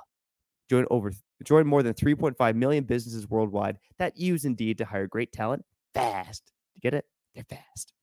Join 0.69 0.85
over 0.89 1.11
join 1.43 1.65
more 1.65 1.81
than 1.81 1.93
3.5 1.93 2.55
million 2.55 2.83
businesses 2.83 3.29
worldwide 3.29 3.77
that 3.99 4.17
use 4.17 4.43
Indeed 4.45 4.77
to 4.79 4.85
hire 4.85 5.07
great 5.07 5.31
talent 5.31 5.63
fast. 5.93 6.51
You 6.75 6.81
get 6.81 6.93
it? 6.93 7.05
They're 7.35 7.45
fast. 7.45 7.93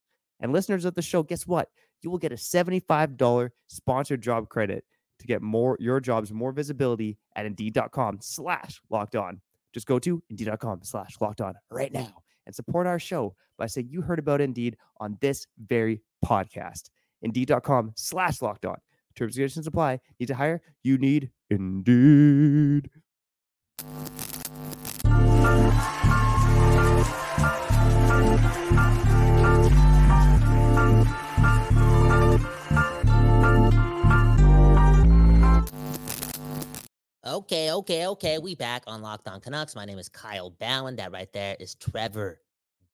And 0.40 0.52
listeners 0.52 0.84
of 0.84 0.94
the 0.94 1.02
show, 1.02 1.22
guess 1.22 1.46
what? 1.46 1.68
You 2.02 2.10
will 2.10 2.18
get 2.18 2.32
a 2.32 2.36
$75 2.36 3.50
sponsored 3.66 4.22
job 4.22 4.48
credit 4.48 4.84
to 5.20 5.26
get 5.26 5.42
more 5.42 5.76
your 5.80 6.00
jobs 6.00 6.32
more 6.32 6.52
visibility 6.52 7.18
at 7.36 7.46
indeed.com 7.46 8.18
slash 8.20 8.80
locked 8.90 9.16
on. 9.16 9.40
Just 9.72 9.86
go 9.86 9.98
to 9.98 10.22
indeed.com 10.30 10.80
slash 10.82 11.16
locked 11.20 11.40
on 11.40 11.54
right 11.70 11.92
now 11.92 12.23
and 12.46 12.54
support 12.54 12.86
our 12.86 12.98
show 12.98 13.34
by 13.58 13.66
saying 13.66 13.88
you 13.90 14.02
heard 14.02 14.18
about 14.18 14.40
Indeed 14.40 14.76
on 14.98 15.18
this 15.20 15.46
very 15.66 16.02
podcast. 16.24 16.90
Indeed.com 17.22 17.92
slash 17.96 18.42
locked 18.42 18.66
on. 18.66 18.76
Terms 19.14 19.36
and 19.36 19.42
conditions 19.42 19.66
apply. 19.66 20.00
Need 20.18 20.26
to 20.26 20.34
hire? 20.34 20.60
You 20.82 20.98
need 20.98 21.30
Indeed. 21.50 22.90
Okay, 37.26 37.72
okay, 37.72 38.06
okay. 38.06 38.36
We 38.38 38.54
back 38.54 38.82
on 38.86 39.00
Locked 39.00 39.28
On 39.28 39.40
Canucks. 39.40 39.74
My 39.74 39.86
name 39.86 39.98
is 39.98 40.10
Kyle 40.10 40.50
Ballin. 40.50 40.96
That 40.96 41.10
right 41.10 41.32
there 41.32 41.56
is 41.58 41.74
Trevor 41.74 42.38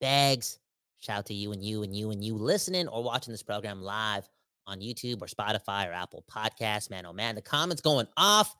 Beggs. 0.01 0.61
Shout 1.01 1.19
out 1.19 1.27
to 1.27 1.35
you 1.35 1.51
and 1.51 1.65
you 1.65 1.83
and 1.83 1.97
you 1.97 2.13
and 2.13 2.23
you 2.23 2.37
listening 2.37 2.87
or 2.87 3.03
watching 3.03 3.33
this 3.33 3.43
program 3.43 3.83
live 3.83 4.29
on 4.69 4.79
YouTube 4.79 5.21
or 5.21 5.27
Spotify 5.27 5.89
or 5.89 5.93
Apple 5.93 6.25
Podcasts. 6.31 6.91
Man, 6.91 7.07
oh 7.07 7.13
man, 7.13 7.35
the 7.35 7.43
comments 7.43 7.83
going 7.83 8.07
off. 8.17 8.55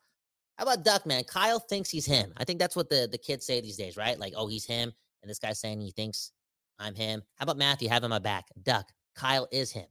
How 0.59 0.65
about 0.65 0.85
Duck, 0.85 1.07
man? 1.07 1.23
Kyle 1.23 1.61
thinks 1.61 1.89
he's 1.89 2.05
him. 2.05 2.33
I 2.37 2.43
think 2.43 2.59
that's 2.59 2.75
what 2.75 2.89
the, 2.89 3.09
the 3.11 3.19
kids 3.19 3.47
say 3.47 3.61
these 3.61 3.77
days, 3.77 3.97
right? 3.97 4.19
Like, 4.19 4.33
oh, 4.37 4.49
he's 4.49 4.65
him. 4.67 4.93
And 5.23 5.31
this 5.31 5.39
guy's 5.39 5.61
saying 5.61 5.81
he 5.81 5.93
thinks 5.93 6.33
I'm 6.81 6.97
him. 6.97 7.23
How 7.37 7.45
about 7.45 7.59
Matthew 7.59 7.89
having 7.89 8.11
my 8.11 8.19
back? 8.19 8.47
Duck, 8.65 8.89
Kyle 9.15 9.47
is 9.53 9.71
him. 9.71 9.87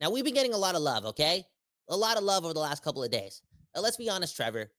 Now, 0.00 0.10
we've 0.10 0.24
been 0.24 0.34
getting 0.34 0.54
a 0.54 0.58
lot 0.58 0.76
of 0.76 0.82
love, 0.82 1.06
okay? 1.06 1.44
A 1.88 1.96
lot 1.96 2.18
of 2.18 2.22
love 2.22 2.44
over 2.44 2.54
the 2.54 2.60
last 2.60 2.84
couple 2.84 3.02
of 3.02 3.10
days. 3.10 3.42
Now, 3.74 3.82
let's 3.82 3.96
be 3.96 4.08
honest, 4.08 4.36
Trevor. 4.36 4.70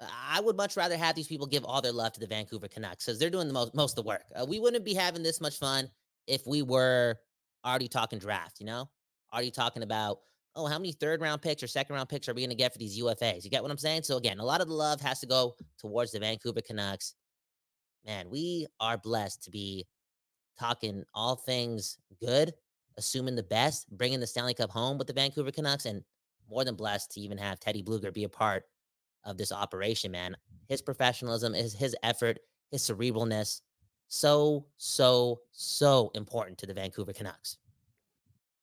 I 0.00 0.40
would 0.40 0.56
much 0.56 0.76
rather 0.76 0.96
have 0.96 1.14
these 1.14 1.28
people 1.28 1.46
give 1.46 1.64
all 1.64 1.80
their 1.80 1.92
love 1.92 2.12
to 2.14 2.20
the 2.20 2.26
Vancouver 2.26 2.68
Canucks 2.68 3.04
because 3.04 3.18
they're 3.18 3.30
doing 3.30 3.46
the 3.46 3.54
most 3.54 3.74
most 3.74 3.92
of 3.92 4.04
the 4.04 4.08
work. 4.08 4.24
Uh, 4.34 4.44
we 4.46 4.58
wouldn't 4.58 4.84
be 4.84 4.94
having 4.94 5.22
this 5.22 5.40
much 5.40 5.58
fun 5.58 5.88
if 6.26 6.46
we 6.46 6.62
were 6.62 7.16
already 7.64 7.88
talking 7.88 8.18
draft. 8.18 8.60
You 8.60 8.66
know, 8.66 8.90
already 9.32 9.50
talking 9.50 9.82
about 9.82 10.18
oh, 10.56 10.66
how 10.66 10.78
many 10.78 10.92
third 10.92 11.20
round 11.20 11.42
picks 11.42 11.62
or 11.62 11.66
second 11.66 11.94
round 11.94 12.08
picks 12.08 12.28
are 12.28 12.34
we 12.34 12.42
going 12.42 12.50
to 12.50 12.56
get 12.56 12.72
for 12.72 12.78
these 12.78 13.00
UFAs? 13.00 13.44
You 13.44 13.50
get 13.50 13.62
what 13.62 13.70
I'm 13.70 13.78
saying? 13.78 14.04
So 14.04 14.16
again, 14.16 14.38
a 14.38 14.44
lot 14.44 14.60
of 14.60 14.68
the 14.68 14.74
love 14.74 15.00
has 15.00 15.20
to 15.20 15.26
go 15.26 15.56
towards 15.78 16.12
the 16.12 16.20
Vancouver 16.20 16.60
Canucks. 16.60 17.14
Man, 18.06 18.28
we 18.30 18.66
are 18.80 18.98
blessed 18.98 19.42
to 19.44 19.50
be 19.50 19.86
talking 20.58 21.04
all 21.14 21.36
things 21.36 21.96
good, 22.20 22.52
assuming 22.98 23.34
the 23.34 23.42
best, 23.42 23.88
bringing 23.96 24.20
the 24.20 24.26
Stanley 24.26 24.54
Cup 24.54 24.70
home 24.70 24.98
with 24.98 25.06
the 25.06 25.12
Vancouver 25.12 25.50
Canucks, 25.50 25.86
and 25.86 26.02
more 26.48 26.64
than 26.64 26.76
blessed 26.76 27.12
to 27.12 27.20
even 27.20 27.38
have 27.38 27.58
Teddy 27.58 27.82
Blueger 27.82 28.12
be 28.12 28.24
a 28.24 28.28
part 28.28 28.64
of 29.24 29.36
this 29.38 29.52
operation, 29.52 30.10
man. 30.12 30.36
His 30.68 30.82
professionalism, 30.82 31.54
is 31.54 31.74
his 31.74 31.96
effort, 32.02 32.38
his 32.70 32.82
cerebralness, 32.82 33.62
so 34.08 34.66
so 34.76 35.42
so 35.52 36.10
important 36.14 36.58
to 36.58 36.66
the 36.66 36.74
Vancouver 36.74 37.12
Canucks. 37.12 37.58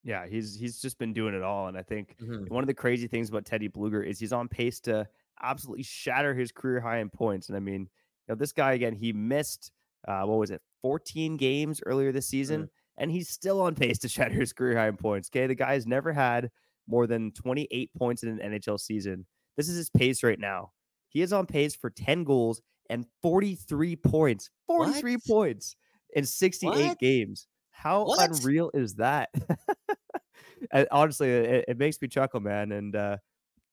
Yeah, 0.04 0.26
he's 0.26 0.56
he's 0.56 0.82
just 0.82 0.98
been 0.98 1.14
doing 1.14 1.36
it 1.36 1.44
all, 1.44 1.68
and 1.68 1.78
I 1.78 1.84
think 1.84 2.16
Mhm. 2.20 2.50
one 2.50 2.64
of 2.64 2.68
the 2.68 2.74
crazy 2.74 3.08
things 3.08 3.30
about 3.30 3.46
Teddy 3.46 3.70
Blueger 3.70 4.06
is 4.06 4.20
he's 4.20 4.34
on 4.34 4.48
pace 4.48 4.80
to 4.82 5.08
absolutely 5.42 5.84
shatter 5.84 6.34
his 6.34 6.52
career 6.52 6.80
high 6.82 6.98
in 7.00 7.10
points. 7.10 7.50
And 7.50 7.56
I 7.56 7.60
mean, 7.60 7.82
you 7.82 7.88
know, 8.30 8.36
this 8.36 8.52
guy 8.52 8.74
again, 8.74 8.96
he 8.96 9.14
missed 9.14 9.72
uh, 10.08 10.24
what 10.26 10.40
was 10.40 10.50
it, 10.50 10.62
14 10.82 11.38
games 11.38 11.82
earlier 11.86 12.12
this 12.12 12.28
season, 12.28 12.68
and 12.98 13.12
he's 13.12 13.30
still 13.30 13.62
on 13.62 13.76
pace 13.76 14.00
to 14.00 14.10
shatter 14.10 14.34
his 14.34 14.54
career 14.54 14.76
high 14.78 14.88
in 14.88 14.98
points. 14.98 15.30
Okay, 15.30 15.46
the 15.46 15.54
guy's 15.56 15.86
never 15.86 16.12
had 16.14 16.50
more 16.88 17.06
than 17.06 17.32
28 17.34 17.94
points 17.94 18.24
in 18.24 18.30
an 18.30 18.40
NHL 18.40 18.80
season. 18.80 19.28
This 19.58 19.70
is 19.70 19.76
his 19.78 19.90
pace 19.90 20.24
right 20.24 20.40
now. 20.40 20.72
He 21.10 21.22
is 21.22 21.34
on 21.34 21.46
pace 21.46 21.76
for 21.76 21.90
10 21.90 22.24
goals 22.24 22.62
and 22.90 23.06
43 23.22 23.96
points. 23.98 24.50
43 24.68 25.14
What? 25.16 25.22
points 25.28 25.76
in 26.16 26.26
68 26.26 26.88
What? 26.88 27.00
games. 27.00 27.48
How 27.72 28.06
What? 28.06 28.30
unreal 28.30 28.72
is 28.74 28.96
that? 28.96 29.30
honestly, 30.92 31.30
it, 31.30 31.66
it 31.68 31.78
makes 31.78 32.02
me 32.02 32.08
chuckle, 32.08 32.40
man. 32.40 32.72
And 32.72 32.96
uh, 32.96 33.18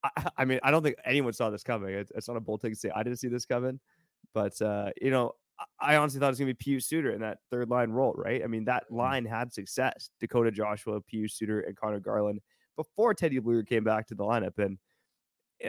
I, 0.02 0.10
I 0.38 0.44
mean, 0.44 0.60
I 0.62 0.70
don't 0.70 0.82
think 0.82 0.96
anyone 1.04 1.32
saw 1.32 1.50
this 1.50 1.62
coming. 1.62 1.94
It's, 1.94 2.10
it's 2.14 2.28
not 2.28 2.36
a 2.36 2.40
bold 2.40 2.60
take 2.60 2.72
to 2.72 2.78
say 2.78 2.90
I 2.94 3.02
didn't 3.02 3.18
see 3.18 3.28
this 3.28 3.46
coming, 3.46 3.80
but 4.34 4.60
uh, 4.62 4.90
you 5.00 5.10
know, 5.10 5.32
I- 5.80 5.94
I 5.94 5.96
honestly 5.96 6.20
thought 6.20 6.26
it 6.26 6.30
was 6.30 6.38
gonna 6.38 6.54
be 6.54 6.72
Pius 6.72 6.86
Suter 6.88 7.10
in 7.10 7.20
that 7.22 7.38
third 7.50 7.68
line 7.68 7.90
role, 7.90 8.14
right? 8.16 8.42
I 8.44 8.46
mean, 8.46 8.64
that 8.66 8.84
line 8.90 9.24
had 9.24 9.52
success. 9.52 10.10
Dakota 10.20 10.50
Joshua, 10.52 11.00
Pius 11.00 11.34
Suter, 11.34 11.60
and 11.60 11.76
Conor 11.76 11.98
Garland 12.00 12.40
before 12.76 13.12
Teddy 13.12 13.40
Blueger 13.40 13.66
came 13.66 13.82
back 13.82 14.06
to 14.08 14.14
the 14.14 14.22
lineup, 14.24 14.58
and 14.58 14.78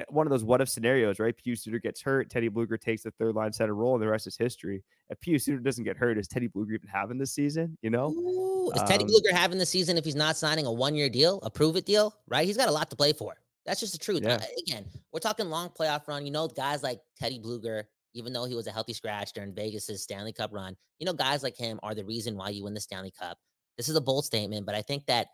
one 0.09 0.27
of 0.27 0.31
those 0.31 0.43
what 0.43 0.61
if 0.61 0.69
scenarios, 0.69 1.19
right? 1.19 1.35
Pius 1.35 1.63
Suter 1.63 1.79
gets 1.79 2.01
hurt, 2.01 2.29
Teddy 2.29 2.49
Blueger 2.49 2.79
takes 2.79 3.03
the 3.03 3.11
third 3.11 3.35
line 3.35 3.51
center 3.51 3.73
role, 3.73 3.95
and 3.95 4.03
the 4.03 4.07
rest 4.07 4.27
is 4.27 4.37
history. 4.37 4.83
If 5.09 5.19
Pius 5.21 5.45
Suter 5.45 5.59
doesn't 5.59 5.83
get 5.83 5.97
hurt, 5.97 6.17
is 6.17 6.27
Teddy 6.27 6.47
Blueger 6.47 6.73
even 6.73 6.89
having 6.89 7.17
this 7.17 7.31
season? 7.31 7.77
You 7.81 7.89
know? 7.89 8.09
Ooh, 8.09 8.71
is 8.75 8.83
Teddy 8.83 9.03
Um, 9.03 9.09
Blueger 9.09 9.31
having 9.31 9.57
the 9.57 9.65
season 9.65 9.97
if 9.97 10.05
he's 10.05 10.15
not 10.15 10.37
signing 10.37 10.65
a 10.65 10.71
one 10.71 10.95
year 10.95 11.09
deal, 11.09 11.39
a 11.41 11.49
prove 11.49 11.75
it 11.75 11.85
deal, 11.85 12.15
right? 12.27 12.45
He's 12.45 12.57
got 12.57 12.69
a 12.69 12.71
lot 12.71 12.89
to 12.91 12.95
play 12.95 13.13
for. 13.13 13.35
That's 13.65 13.79
just 13.79 13.93
the 13.93 13.99
truth. 13.99 14.21
Yeah. 14.23 14.35
Uh, 14.35 14.45
again, 14.67 14.85
we're 15.11 15.19
talking 15.19 15.47
long 15.47 15.69
playoff 15.69 16.07
run. 16.07 16.25
You 16.25 16.31
know, 16.31 16.47
guys 16.47 16.83
like 16.83 16.99
Teddy 17.17 17.39
Blueger, 17.39 17.83
even 18.13 18.33
though 18.33 18.45
he 18.45 18.55
was 18.55 18.67
a 18.67 18.71
healthy 18.71 18.93
scratch 18.93 19.33
during 19.33 19.53
Vegas's 19.53 20.03
Stanley 20.03 20.33
Cup 20.33 20.51
run, 20.53 20.75
you 20.99 21.05
know, 21.05 21.13
guys 21.13 21.43
like 21.43 21.57
him 21.57 21.79
are 21.83 21.95
the 21.95 22.05
reason 22.05 22.35
why 22.35 22.49
you 22.49 22.63
win 22.63 22.73
the 22.73 22.79
Stanley 22.79 23.11
Cup. 23.11 23.37
This 23.77 23.89
is 23.89 23.95
a 23.95 24.01
bold 24.01 24.25
statement, 24.25 24.65
but 24.65 24.75
I 24.75 24.81
think 24.81 25.05
that 25.05 25.27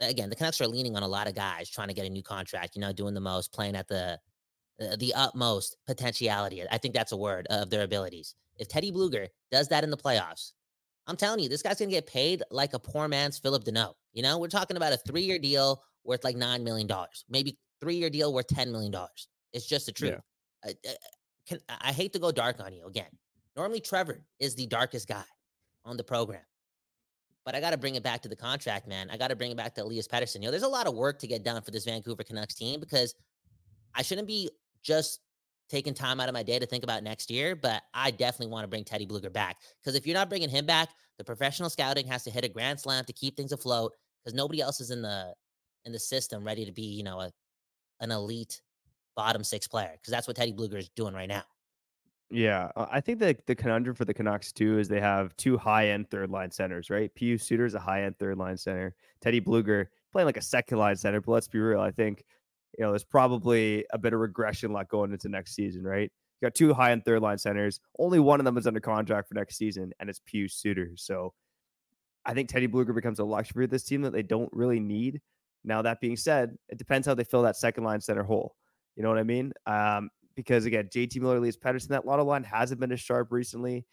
again, 0.00 0.30
the 0.30 0.36
Canucks 0.36 0.60
are 0.60 0.68
leaning 0.68 0.96
on 0.96 1.02
a 1.02 1.08
lot 1.08 1.28
of 1.28 1.34
guys 1.34 1.68
trying 1.70 1.88
to 1.88 1.94
get 1.94 2.06
a 2.06 2.10
new 2.10 2.22
contract. 2.22 2.74
You 2.74 2.80
know, 2.80 2.92
doing 2.92 3.14
the 3.14 3.20
most, 3.20 3.52
playing 3.52 3.76
at 3.76 3.88
the 3.88 4.18
uh, 4.80 4.96
the 4.96 5.14
utmost 5.14 5.76
potentiality. 5.86 6.62
I 6.70 6.78
think 6.78 6.94
that's 6.94 7.12
a 7.12 7.16
word 7.16 7.46
of 7.50 7.70
their 7.70 7.82
abilities. 7.82 8.34
If 8.56 8.68
Teddy 8.68 8.90
Blueger 8.92 9.28
does 9.50 9.68
that 9.68 9.84
in 9.84 9.90
the 9.90 9.96
playoffs, 9.96 10.52
I'm 11.06 11.16
telling 11.16 11.40
you, 11.40 11.48
this 11.48 11.62
guy's 11.62 11.78
gonna 11.78 11.90
get 11.90 12.06
paid 12.06 12.42
like 12.50 12.74
a 12.74 12.78
poor 12.78 13.08
man's 13.08 13.38
Phillip 13.38 13.64
Danault. 13.64 13.94
You 14.12 14.22
know, 14.22 14.38
we're 14.38 14.48
talking 14.48 14.76
about 14.76 14.92
a 14.92 14.96
three-year 14.96 15.38
deal 15.38 15.82
worth 16.04 16.24
like 16.24 16.36
nine 16.36 16.64
million 16.64 16.86
dollars, 16.86 17.24
maybe 17.28 17.58
three-year 17.80 18.10
deal 18.10 18.32
worth 18.32 18.46
ten 18.48 18.70
million 18.72 18.92
dollars. 18.92 19.28
It's 19.52 19.66
just 19.66 19.86
the 19.86 19.92
truth. 19.92 20.12
Yeah. 20.64 20.70
I, 20.70 20.90
I- 20.90 20.96
can, 21.46 21.58
I 21.68 21.92
hate 21.92 22.14
to 22.14 22.18
go 22.18 22.32
dark 22.32 22.58
on 22.64 22.72
you 22.72 22.86
again. 22.86 23.10
Normally, 23.54 23.80
Trevor 23.80 24.24
is 24.40 24.54
the 24.54 24.66
darkest 24.66 25.06
guy 25.06 25.24
on 25.84 25.98
the 25.98 26.02
program, 26.04 26.40
but 27.44 27.54
I 27.54 27.60
got 27.60 27.70
to 27.70 27.78
bring 27.78 27.94
it 27.94 28.02
back 28.02 28.22
to 28.22 28.28
the 28.28 28.36
contract, 28.36 28.88
man. 28.88 29.08
I 29.10 29.16
got 29.16 29.28
to 29.28 29.36
bring 29.36 29.50
it 29.50 29.56
back 29.56 29.74
to 29.74 29.82
Elias 29.82 30.08
Pettersson. 30.08 30.36
You 30.36 30.42
know, 30.42 30.50
there's 30.50 30.62
a 30.62 30.68
lot 30.68 30.86
of 30.86 30.94
work 30.94 31.18
to 31.20 31.26
get 31.26 31.44
done 31.44 31.60
for 31.62 31.70
this 31.70 31.84
Vancouver 31.84 32.24
Canucks 32.24 32.54
team 32.54 32.80
because 32.80 33.14
I 33.94 34.02
shouldn't 34.02 34.26
be 34.26 34.50
just 34.82 35.20
taking 35.68 35.94
time 35.94 36.20
out 36.20 36.28
of 36.28 36.34
my 36.34 36.42
day 36.42 36.58
to 36.58 36.66
think 36.66 36.84
about 36.84 37.02
next 37.02 37.30
year, 37.30 37.56
but 37.56 37.82
I 37.92 38.10
definitely 38.10 38.52
want 38.52 38.64
to 38.64 38.68
bring 38.68 38.84
Teddy 38.84 39.06
Blueger 39.06 39.32
back 39.32 39.58
because 39.80 39.96
if 39.96 40.06
you're 40.06 40.16
not 40.16 40.28
bringing 40.28 40.48
him 40.48 40.66
back, 40.66 40.90
the 41.18 41.24
professional 41.24 41.70
scouting 41.70 42.06
has 42.06 42.24
to 42.24 42.30
hit 42.30 42.44
a 42.44 42.48
grand 42.48 42.80
slam 42.80 43.04
to 43.04 43.12
keep 43.12 43.36
things 43.36 43.52
afloat 43.52 43.92
because 44.22 44.34
nobody 44.34 44.60
else 44.60 44.80
is 44.80 44.90
in 44.90 45.02
the 45.02 45.32
in 45.84 45.92
the 45.92 45.98
system 45.98 46.44
ready 46.44 46.64
to 46.64 46.72
be, 46.72 46.82
you 46.82 47.02
know, 47.02 47.20
a 47.20 47.30
an 48.00 48.10
elite 48.10 48.60
bottom 49.16 49.44
six 49.44 49.66
player 49.66 49.92
because 49.92 50.10
that's 50.10 50.26
what 50.26 50.36
Teddy 50.36 50.52
Blueger 50.52 50.76
is 50.76 50.88
doing 50.90 51.14
right 51.14 51.28
now. 51.28 51.44
Yeah, 52.34 52.72
uh, 52.74 52.86
I 52.90 53.00
think 53.00 53.20
the 53.20 53.36
the 53.46 53.54
conundrum 53.54 53.94
for 53.94 54.04
the 54.04 54.12
Canucks 54.12 54.50
too 54.50 54.80
is 54.80 54.88
they 54.88 55.00
have 55.00 55.36
two 55.36 55.56
high 55.56 55.90
end 55.90 56.10
third 56.10 56.30
line 56.30 56.50
centers, 56.50 56.90
right? 56.90 57.14
Pius 57.14 57.44
Suter 57.44 57.64
is 57.64 57.74
a 57.74 57.78
high 57.80 58.02
end 58.02 58.18
third 58.18 58.38
line 58.38 58.56
center. 58.56 58.96
Teddy 59.20 59.40
Blueger 59.40 59.86
playing 60.10 60.26
like 60.26 60.36
a 60.36 60.42
second 60.42 60.78
line 60.78 60.96
center, 60.96 61.20
but 61.20 61.30
let's 61.30 61.46
be 61.46 61.60
real. 61.60 61.80
I 61.80 61.92
think 61.92 62.24
you 62.76 62.84
know 62.84 62.90
there's 62.90 63.04
probably 63.04 63.84
a 63.92 63.98
bit 63.98 64.14
of 64.14 64.18
regression 64.18 64.72
like 64.72 64.88
going 64.88 65.12
into 65.12 65.28
next 65.28 65.54
season, 65.54 65.84
right? 65.84 66.10
You 66.40 66.46
got 66.46 66.56
two 66.56 66.74
high 66.74 66.90
end 66.90 67.04
third 67.04 67.22
line 67.22 67.38
centers. 67.38 67.78
Only 68.00 68.18
one 68.18 68.40
of 68.40 68.44
them 68.44 68.58
is 68.58 68.66
under 68.66 68.80
contract 68.80 69.28
for 69.28 69.34
next 69.34 69.56
season, 69.56 69.92
and 70.00 70.10
it's 70.10 70.18
Pius 70.20 70.54
Suter. 70.56 70.90
So 70.96 71.34
I 72.26 72.34
think 72.34 72.48
Teddy 72.48 72.66
Blueger 72.66 72.96
becomes 72.96 73.20
a 73.20 73.24
luxury 73.24 73.64
of 73.64 73.70
this 73.70 73.84
team 73.84 74.02
that 74.02 74.12
they 74.12 74.24
don't 74.24 74.50
really 74.52 74.80
need. 74.80 75.20
Now 75.62 75.82
that 75.82 76.00
being 76.00 76.16
said, 76.16 76.56
it 76.68 76.78
depends 76.78 77.06
how 77.06 77.14
they 77.14 77.22
fill 77.22 77.42
that 77.42 77.56
second 77.56 77.84
line 77.84 78.00
center 78.00 78.24
hole. 78.24 78.56
You 78.96 79.04
know 79.04 79.08
what 79.08 79.18
I 79.18 79.24
mean? 79.24 79.52
Um, 79.66 80.10
because 80.34 80.64
again, 80.64 80.88
JT 80.88 81.20
Miller, 81.20 81.36
Elias 81.36 81.56
Pettersson, 81.56 81.88
that 81.88 82.06
Lotto 82.06 82.24
line 82.24 82.44
hasn't 82.44 82.80
been 82.80 82.92
as 82.92 83.00
sharp 83.00 83.30
recently. 83.32 83.84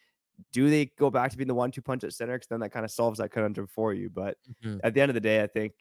Do 0.51 0.69
they 0.69 0.88
go 0.97 1.10
back 1.12 1.30
to 1.32 1.38
being 1.38 1.47
the 1.47 1.54
one-two 1.54 1.82
punch 1.82 2.04
at 2.04 2.13
center? 2.13 2.34
Because 2.34 2.47
then 2.47 2.60
that 2.62 2.69
kind 2.71 2.84
of 2.86 2.91
solves 2.91 3.19
that 3.19 3.30
conundrum 3.32 3.67
for 3.67 3.93
you. 3.93 4.10
But 4.10 4.38
Mhm. 4.63 4.80
at 4.84 4.93
the 4.93 5.01
end 5.01 5.10
of 5.10 5.13
the 5.13 5.19
day, 5.21 5.41
I 5.43 5.47
think 5.47 5.73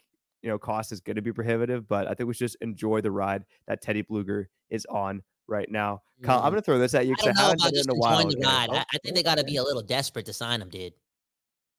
you 0.42 0.48
know 0.48 0.58
cost 0.58 0.92
is 0.92 1.00
going 1.00 1.16
to 1.16 1.22
be 1.22 1.32
prohibitive. 1.32 1.88
But 1.88 2.06
I 2.06 2.14
think 2.14 2.26
we 2.28 2.34
should 2.34 2.44
just 2.46 2.56
enjoy 2.60 3.00
the 3.00 3.10
ride 3.10 3.44
that 3.66 3.80
Teddy 3.80 4.02
Blueger 4.02 4.46
is 4.68 4.84
on 4.86 5.22
right 5.46 5.70
now. 5.70 6.02
Kyle, 6.22 6.38
I'm 6.38 6.44
Mhm. 6.44 6.50
going 6.50 6.54
to 6.56 6.62
throw 6.62 6.78
this 6.78 6.94
at 6.94 7.06
you 7.06 7.12
I 7.12 7.16
because 7.16 7.38
I, 7.38 7.40
know 7.40 7.42
haven't 7.48 7.58
done 7.60 7.74
it 7.74 7.84
in 7.86 7.90
a 7.90 7.94
while. 7.94 8.28
the 8.28 8.36
ride. 8.44 8.68
I, 8.70 8.84
I 8.92 8.98
think 9.02 9.14
they 9.16 9.22
got 9.22 9.38
to 9.38 9.44
be 9.44 9.56
a 9.56 9.62
little 9.64 9.82
desperate 9.82 10.26
to 10.26 10.32
sign 10.34 10.60
him, 10.60 10.68
dude. 10.68 10.92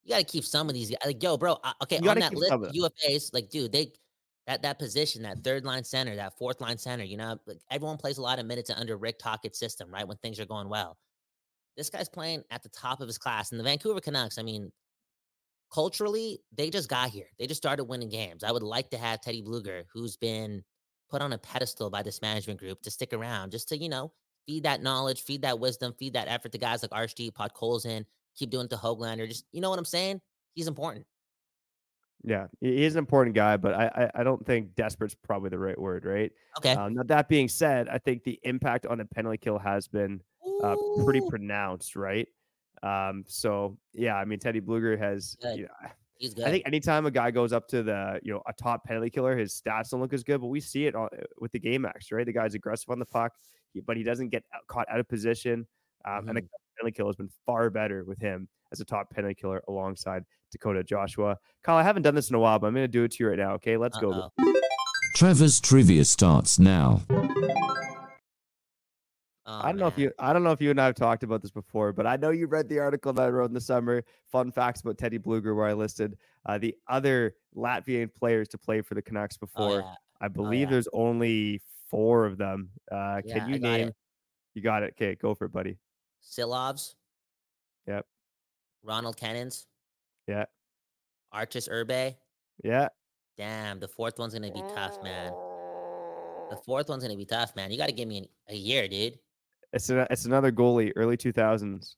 You 0.04 0.10
got 0.10 0.18
to 0.18 0.24
keep 0.24 0.44
some 0.44 0.68
of 0.68 0.74
these 0.74 0.90
guys. 0.90 0.98
Like, 1.06 1.22
yo, 1.22 1.38
bro. 1.38 1.58
Okay, 1.84 1.98
on 2.00 2.18
that 2.20 2.34
list 2.34 2.50
some 2.50 2.64
of 2.64 2.70
of 2.70 2.76
UFAs, 2.76 3.32
like, 3.34 3.50
dude, 3.50 3.72
they 3.72 3.94
that 4.48 4.64
that 4.64 4.80
position, 4.80 5.24
that 5.24 5.44
third 5.44 5.66
line 5.66 5.84
center, 5.84 6.16
that 6.16 6.38
fourth 6.38 6.62
line 6.62 6.78
center. 6.78 7.04
You 7.04 7.18
know, 7.18 7.38
like, 7.46 7.60
everyone 7.70 7.98
plays 7.98 8.18
a 8.18 8.22
lot 8.22 8.40
of 8.40 8.46
minutes 8.46 8.70
under 8.70 8.98
Rick 8.98 9.20
Tocchet's 9.20 9.60
system, 9.60 9.92
right? 9.92 10.08
When 10.08 10.18
things 10.18 10.40
are 10.40 10.46
going 10.46 10.70
well. 10.70 10.98
This 11.78 11.90
guy's 11.90 12.10
playing 12.10 12.44
at 12.52 12.64
the 12.64 12.70
top 12.70 13.02
of 13.02 13.08
his 13.08 13.18
class, 13.18 13.52
and 13.52 13.60
the 13.60 13.64
Vancouver 13.64 14.02
Canucks. 14.02 14.38
I 14.38 14.44
mean, 14.44 14.72
culturally, 15.74 16.42
they 16.56 16.70
just 16.70 16.90
got 16.90 17.10
here. 17.10 17.28
They 17.40 17.48
just 17.48 17.62
started 17.62 17.86
winning 17.86 18.10
games. 18.10 18.44
I 18.44 18.52
would 18.52 18.64
like 18.64 18.90
to 18.92 18.98
have 18.98 19.22
Teddy 19.22 19.42
Blueger, 19.42 19.84
who's 19.94 20.18
been 20.18 20.64
put 21.10 21.22
on 21.22 21.34
a 21.34 21.38
pedestal 21.38 21.90
by 21.90 22.04
this 22.04 22.22
management 22.22 22.60
group, 22.60 22.82
to 22.82 22.92
stick 22.92 23.14
around, 23.14 23.52
just 23.52 23.70
to 23.70 23.78
you 23.78 23.90
know 23.90 24.12
feed 24.48 24.64
that 24.64 24.82
knowledge, 24.82 25.22
feed 25.22 25.44
that 25.44 25.60
wisdom, 25.60 25.94
feed 25.98 26.14
that 26.14 26.28
effort 26.28 26.52
to 26.52 26.58
guys 26.58 26.84
like 26.84 26.92
RSG, 26.92 27.32
Podkolzin, 27.32 28.06
keep 28.36 28.50
doing 28.50 28.66
it 28.66 28.70
to 28.72 28.76
Hoglander. 28.76 29.28
Just 29.28 29.46
you 29.52 29.62
know 29.62 29.70
what 29.70 29.80
I'm 29.80 29.86
saying? 29.86 30.20
He's 30.54 30.68
important. 30.68 31.06
Yeah, 32.24 32.48
he- 32.60 32.78
he's 32.78 32.94
an 32.96 33.00
important 33.00 33.36
guy, 33.36 33.58
but 33.58 33.74
I 33.74 33.88
I, 34.16 34.22
I 34.22 34.24
don't 34.24 34.46
think 34.46 34.76
desperate's 34.76 35.16
probably 35.16 35.50
the 35.50 35.58
right 35.60 35.80
word, 35.80 36.06
right? 36.06 36.32
Okay. 36.60 36.74
Um, 36.74 36.94
now 36.94 37.04
that 37.04 37.28
being 37.30 37.48
said, 37.48 37.90
I 37.90 37.98
think 37.98 38.24
the 38.24 38.40
impact 38.44 38.86
on 38.86 39.00
a 39.00 39.06
penalty 39.06 39.38
kill 39.38 39.58
has 39.58 39.88
been 39.88 40.22
uh, 40.64 40.76
pretty 41.04 41.22
pronounced, 41.30 41.96
right? 41.96 42.28
Um, 42.84 43.24
so 43.28 43.78
yeah, 43.94 44.16
I 44.16 44.26
mean 44.26 44.40
Teddy 44.40 44.62
Blueger 44.62 44.98
has, 45.00 45.36
Good. 45.42 45.58
you 45.60 45.64
know, 45.64 45.90
he's 46.18 46.34
good. 46.34 46.46
I 46.46 46.52
think 46.52 46.64
anytime 46.68 47.06
a 47.06 47.12
guy 47.12 47.32
goes 47.32 47.54
up 47.54 47.68
to 47.70 47.84
the, 47.84 48.20
you 48.24 48.34
know, 48.34 48.42
a 48.48 48.54
top 48.54 48.84
penalty 48.86 49.10
killer, 49.10 49.36
his 49.38 49.54
stats 49.60 49.90
don't 49.90 50.02
look 50.02 50.14
as 50.14 50.24
good, 50.24 50.42
but 50.42 50.48
we 50.48 50.60
see 50.60 50.86
it 50.86 50.96
on, 50.96 51.10
with 51.40 51.52
the 51.52 51.60
game 51.60 51.86
right? 52.12 52.26
The 52.26 52.34
guy's 52.34 52.54
aggressive 52.56 52.90
on 52.90 53.00
the 53.00 53.06
puck, 53.06 53.34
he- 53.74 53.82
but 53.82 53.98
he 53.98 54.04
doesn't 54.04 54.30
get 54.30 54.44
out- 54.54 54.66
caught 54.68 54.88
out 54.90 55.00
of 55.00 55.08
position. 55.08 55.68
Um, 56.06 56.28
And 56.30 56.38
the 56.38 56.44
penalty 56.78 56.96
kill 56.96 57.06
has 57.08 57.16
been 57.16 57.30
far 57.46 57.70
better 57.70 58.04
with 58.04 58.20
him 58.20 58.48
as 58.72 58.80
a 58.80 58.86
top 58.86 59.10
penalty 59.10 59.36
killer 59.36 59.62
alongside 59.68 60.24
Dakota 60.52 60.84
Joshua. 60.84 61.38
Kyle, 61.64 61.76
I 61.78 61.84
haven't 61.84 62.04
done 62.04 62.16
this 62.16 62.30
in 62.30 62.36
a 62.36 62.40
while, 62.40 62.60
but 62.60 62.68
I'm 62.68 62.74
going 62.74 62.84
to 62.84 62.88
do 62.88 63.04
it 63.04 63.12
to 63.12 63.24
you 63.24 63.30
right 63.30 63.38
now. 63.40 63.54
Okay, 63.54 63.78
let's 63.78 63.98
go. 63.98 64.12
Uh-oh. 64.12 64.54
Trevor's 65.16 65.60
trivia 65.60 66.06
starts 66.06 66.58
now. 66.60 67.02
Oh, 69.48 69.60
I 69.64 69.72
don't 69.72 69.78
know 69.80 69.88
if 69.88 69.98
you 69.98 70.12
I 70.20 70.34
don't 70.34 70.44
know 70.44 70.52
if 70.52 70.62
you 70.62 70.70
and 70.70 70.80
I 70.80 70.86
have 70.86 70.96
talked 70.96 71.24
about 71.24 71.42
this 71.42 71.52
before, 71.52 71.92
but 71.92 72.06
I 72.06 72.16
know 72.16 72.30
you 72.30 72.46
read 72.48 72.70
the 72.70 72.80
article 72.80 73.12
that 73.14 73.24
I 73.24 73.30
wrote 73.30 73.46
in 73.50 73.54
the 73.54 73.60
summer, 73.62 74.04
Fun 74.32 74.52
Facts 74.52 74.82
about 74.82 74.98
Teddy 75.00 75.18
Blueger, 75.18 75.56
where 75.56 75.66
I 75.66 75.74
listed 75.74 76.16
uh, 76.46 76.58
the 76.60 76.76
other 76.88 77.36
Latvian 77.56 78.14
players 78.14 78.48
to 78.50 78.58
play 78.58 78.82
for 78.82 78.94
the 78.94 79.02
Canucks 79.02 79.38
Oh, 79.42 79.46
before. 79.46 79.80
yeah. 79.82 79.96
I 80.22 80.28
believe 80.28 80.62
yeah. 80.68 80.70
there's 80.72 80.88
only 80.94 81.62
four 81.90 82.26
of 82.28 82.38
them. 82.38 82.70
Uh, 82.92 83.22
Yeah, 83.26 83.40
can 83.40 83.50
you 83.50 83.60
got 83.60 83.68
name? 83.68 83.88
it. 83.90 83.96
You 84.54 84.62
got 84.62 84.84
it. 84.84 84.94
Okay, 84.96 85.16
go 85.16 85.34
for 85.34 85.46
it, 85.46 85.52
buddy. 85.52 85.78
Silovs. 86.24 86.94
Yep. 87.88 88.06
Ronald 88.84 89.18
Kenins. 89.18 89.66
Yeah. 90.28 90.46
Arturs 91.32 91.68
Irbe. 91.68 92.16
Yeah. 92.64 92.88
Damn, 93.38 93.80
the 93.80 93.88
fourth 93.88 94.20
one's 94.20 94.34
gonna 94.34 94.52
be 94.52 94.64
tough, 94.76 95.02
man. 95.04 95.32
The 96.50 96.58
fourth 96.66 96.90
one's 96.90 97.04
gonna 97.04 97.18
be 97.18 97.26
tough, 97.26 97.56
man. 97.56 97.72
You 97.72 97.78
got 97.78 97.88
to 97.88 97.94
give 97.94 98.08
me 98.08 98.20
an, 98.20 98.28
a 98.50 98.56
year, 98.56 98.88
dude. 98.88 99.18
It's 99.74 99.90
a, 99.90 100.06
it's 100.12 100.26
another 100.26 100.52
goalie, 100.52 100.92
early 100.96 101.16
2000s. 101.18 101.96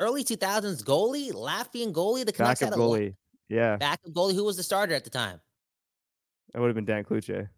Early 0.00 0.24
2000s 0.24 0.82
goalie, 0.84 1.32
Latvian 1.32 1.92
goalie. 1.92 2.26
The 2.26 2.32
Canucks 2.32 2.60
Backup 2.60 2.74
had 2.74 2.80
a 2.80 2.82
la- 2.82 2.96
goalie. 2.96 3.14
Yeah, 3.48 3.76
backup 3.76 4.12
goalie. 4.12 4.34
Who 4.34 4.44
was 4.44 4.56
the 4.56 4.62
starter 4.62 4.94
at 4.94 5.04
the 5.04 5.10
time? 5.10 5.40
that 6.52 6.60
would 6.60 6.68
have 6.68 6.74
been 6.74 6.84
Dan 6.84 7.04
Cloutier. 7.04 7.48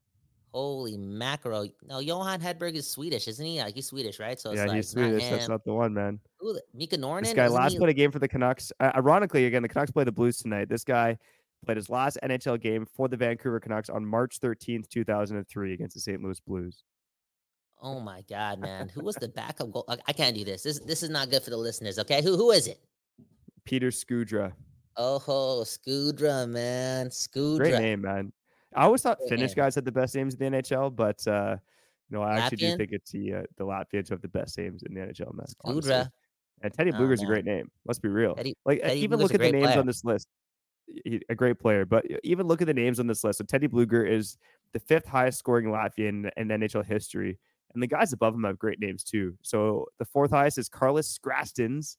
Holy 0.53 0.97
mackerel! 0.97 1.69
No, 1.87 2.01
Johan 2.01 2.41
Hedberg 2.41 2.75
is 2.75 2.91
Swedish, 2.91 3.29
isn't 3.29 3.45
he? 3.45 3.61
Like 3.61 3.75
he's 3.75 3.87
Swedish, 3.87 4.19
right? 4.19 4.39
So 4.41 4.51
it's 4.51 4.59
Yeah, 4.59 4.67
like 4.67 4.77
he's 4.77 4.97
not 4.97 5.03
Swedish. 5.03 5.31
That's 5.31 5.49
not 5.49 5.65
the 5.65 5.73
one, 5.73 5.95
man. 5.95 6.19
The- 6.41 6.63
Mika 6.75 6.97
Noronen. 6.97 7.23
This 7.23 7.35
guy 7.35 7.47
last 7.47 7.73
he- 7.73 7.79
played 7.79 7.91
a 7.91 7.95
game 7.95 8.11
for 8.11 8.19
the 8.19 8.27
Canucks. 8.29 8.73
Uh, 8.81 8.91
ironically, 8.97 9.47
again, 9.47 9.63
the 9.63 9.69
Canucks 9.69 9.93
play 9.93 10.03
the 10.05 10.11
Blues 10.13 10.39
tonight. 10.39 10.69
This 10.69 10.83
guy 10.83 11.19
played 11.65 11.77
his 11.77 11.89
last 11.89 12.19
NHL 12.23 12.61
game 12.61 12.85
for 12.97 13.07
the 13.07 13.17
Vancouver 13.17 13.61
Canucks 13.61 13.89
on 13.89 14.05
March 14.05 14.41
13th, 14.41 14.89
2003 14.89 15.73
against 15.73 15.95
the 15.95 16.01
St. 16.01 16.21
Louis 16.23 16.41
Blues. 16.41 16.83
Oh 17.83 18.01
my 18.01 18.23
god, 18.29 18.59
man! 18.61 18.89
Who 18.91 19.03
was 19.03 19.15
the 19.17 19.29
backup 19.29 19.73
goal? 19.73 19.87
I 20.07 20.13
can't 20.13 20.37
do 20.37 20.45
this. 20.45 20.63
This 20.63 20.81
this 20.81 21.03
is 21.03 21.09
not 21.11 21.31
good 21.31 21.43
for 21.43 21.51
the 21.51 21.57
listeners. 21.57 21.99
Okay, 21.99 22.23
who 22.23 22.37
who 22.37 22.51
is 22.51 22.67
it? 22.67 22.79
Peter 23.65 23.91
Skudra. 23.91 24.53
Oh, 24.97 25.63
Skudra, 25.65 26.47
man, 26.49 27.09
Skudra. 27.09 27.59
Great 27.59 27.79
name, 27.79 28.03
man. 28.03 28.33
I 28.75 28.85
always 28.85 29.03
thought 29.03 29.19
Finnish 29.29 29.55
guys 29.55 29.75
had 29.75 29.85
the 29.85 29.93
best 29.93 30.15
names 30.15 30.35
in 30.35 30.53
the 30.53 30.59
NHL, 30.59 30.95
but 30.95 31.27
uh, 31.27 31.57
you 32.09 32.17
know, 32.17 32.23
I 32.23 32.39
actually 32.39 32.59
do 32.59 32.77
think 32.77 32.93
it's 32.93 33.11
the 33.11 33.35
uh, 33.35 33.43
the 33.57 33.65
Latvians 33.65 34.09
who 34.09 34.15
have 34.15 34.23
the 34.23 34.29
best 34.29 34.57
names 34.59 34.83
in 34.85 34.95
the 34.95 35.01
NHL, 35.01 35.35
man. 35.35 35.47
honestly. 35.65 35.91
And 36.63 36.73
Teddy 36.75 36.93
Oh, 36.93 36.97
Blueger's 36.99 37.23
a 37.23 37.27
great 37.27 37.45
name. 37.47 37.71
Let's 37.87 37.99
be 37.99 38.09
real. 38.09 38.35
Teddy- 38.35 38.57
like 38.67 38.81
Teddy 38.83 39.01
even 39.01 39.19
Blueger's 39.19 39.23
look 39.23 39.35
at 39.35 39.41
the 39.41 39.53
names 39.53 39.67
player. 39.69 39.79
on 39.81 39.87
this 39.87 40.05
list. 40.05 40.29
He- 41.05 41.23
a 41.29 41.35
great 41.35 41.59
player, 41.59 41.85
but 41.87 42.05
even 42.23 42.47
look 42.47 42.61
at 42.61 42.67
the 42.67 42.75
names 42.75 43.01
on 43.01 43.07
this 43.07 43.25
list. 43.25 43.39
So 43.39 43.45
Teddy 43.45 43.67
Blueger 43.69 44.09
is 44.09 44.37
the 44.73 44.81
fifth 44.81 45.07
highest 45.07 45.39
scoring 45.39 45.67
Latvian 45.67 46.31
in 46.37 46.49
NHL 46.49 46.85
history, 46.85 47.39
and 47.75 47.83
the 47.83 47.87
guys 47.87 48.13
above 48.13 48.35
him 48.35 48.45
have 48.45 48.59
great 48.59 48.79
names 48.81 49.03
too. 49.05 49.37
So 49.43 49.87
the 49.99 50.05
fourth 50.05 50.33
highest 50.33 50.59
is 50.59 50.69
Karlis 50.69 51.19
Skrastins. 51.19 51.97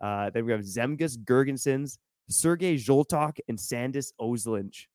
Uh, 0.00 0.30
then 0.30 0.44
we 0.46 0.52
have 0.52 0.60
Zemgus 0.62 1.16
Girgensons, 1.18 1.98
Sergei 2.28 2.76
Zholtok, 2.76 3.38
and 3.48 3.58
Sandis 3.58 4.12
Ozolinsh. 4.20 4.86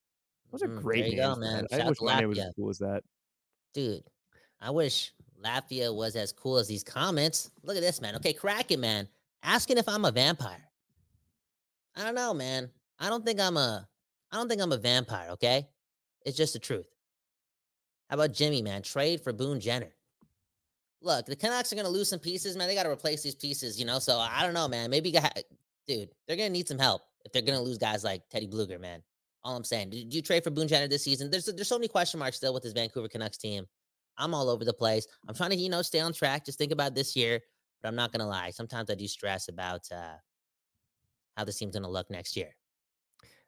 Those 0.56 0.70
are 0.70 0.74
Mhm, 0.74 0.82
great 0.82 1.02
there 1.02 1.10
you 1.10 1.15
names, 1.18 1.36
go, 1.36 1.41
man. 1.41 1.68
I 1.72 1.78
Shout 1.78 1.89
wish 1.89 2.02
my 2.02 2.20
name 2.20 2.30
was 2.30 2.39
as 2.39 2.54
cool 2.56 2.70
as 2.70 2.78
that. 2.80 3.04
Dude, 3.74 4.04
I 4.62 4.70
wish 4.72 5.13
Latvia 5.44 5.94
was 5.94 6.15
as 6.15 6.32
cool 6.32 6.58
as 6.58 6.68
these 6.68 6.84
comments. 6.84 7.52
Look 7.63 7.76
at 7.76 7.82
this, 7.82 8.00
man. 8.00 8.15
Okay, 8.15 8.32
Kraken, 8.34 8.80
man. 8.80 9.10
Asking 9.44 9.78
if 9.78 9.88
I'm 9.89 10.06
a 10.06 10.12
vampire. 10.12 10.63
I 11.96 12.04
don't 12.04 12.15
know, 12.15 12.34
man. 12.34 12.72
I 13.00 13.10
don't 13.10 13.26
think 13.26 13.39
I'm 13.39 13.58
a 13.58 13.88
I 14.32 14.38
don't 14.38 14.50
think 14.50 14.62
I'm 14.62 14.72
a 14.72 14.78
vampire, 14.78 15.30
okay? 15.32 15.68
It's 16.26 16.38
just 16.38 16.54
the 16.54 16.60
truth. 16.60 16.88
How 18.10 18.15
about 18.15 18.34
Jimmy, 18.34 18.62
man? 18.62 18.82
Trade 18.82 19.22
for 19.22 19.34
Boone 19.34 19.60
Jenner. 19.60 19.94
Look, 21.02 21.26
the 21.26 21.36
Canucks 21.36 21.72
are 21.72 21.76
gonna 21.76 21.89
lose 21.89 22.10
some 22.10 22.20
pieces, 22.20 22.56
man. 22.56 22.68
They 22.68 22.76
gotta 22.76 22.89
replace 22.89 23.22
these 23.22 23.36
pieces, 23.36 23.80
you 23.80 23.86
know. 23.86 24.00
So 24.00 24.18
I 24.18 24.44
don't 24.44 24.54
know, 24.54 24.68
man. 24.68 24.89
Maybe, 24.89 25.12
dude, 25.88 26.10
they're 26.28 26.38
gonna 26.38 26.50
need 26.50 26.68
some 26.68 26.80
help 26.80 27.04
if 27.26 27.32
they're 27.32 27.41
gonna 27.41 27.62
lose 27.62 27.78
guys 27.78 28.04
like 28.04 28.28
Teddy 28.30 28.48
Blueger, 28.48 28.80
man. 28.80 29.04
All 29.45 29.55
I'm 29.55 29.63
saying. 29.63 29.91
Do, 29.91 29.97
you 29.97 30.23
trade 30.23 30.43
for 30.43 30.49
Boone 30.49 30.67
Jenner 30.67 30.88
this 30.88 31.03
season? 31.03 31.29
There's 31.29 31.45
there's 31.45 31.67
so 31.67 31.77
many 31.77 31.88
question 31.88 32.19
marks 32.19 32.38
still 32.38 32.51
with 32.51 32.63
this 32.63 32.73
Vancouver 32.73 33.08
Canucks 33.08 33.38
team. 33.38 33.67
I'm 34.17 34.34
all 34.34 34.49
over 34.49 34.65
the 34.65 34.73
place. 34.73 35.05
I'm 35.27 35.36
trying 35.36 35.51
to, 35.51 35.55
you 35.55 35.69
know, 35.69 35.84
stay 35.84 35.99
on 35.99 36.13
track. 36.13 36.45
Just 36.45 36.58
think 36.58 36.71
about 36.71 36.95
this 36.95 37.15
year. 37.15 37.39
But 37.81 37.89
I'm 37.89 37.95
not 37.95 38.12
gonna 38.12 38.27
lie. 38.27 38.49
Sometimes 38.49 38.89
I 38.89 38.95
do 38.95 39.08
stress 39.08 39.47
about 39.47 39.81
uh 39.91 40.15
how 41.38 41.43
this 41.43 41.58
team's 41.58 41.75
gonna 41.75 41.89
look 41.89 42.10
next 42.10 42.36
year. 42.36 42.55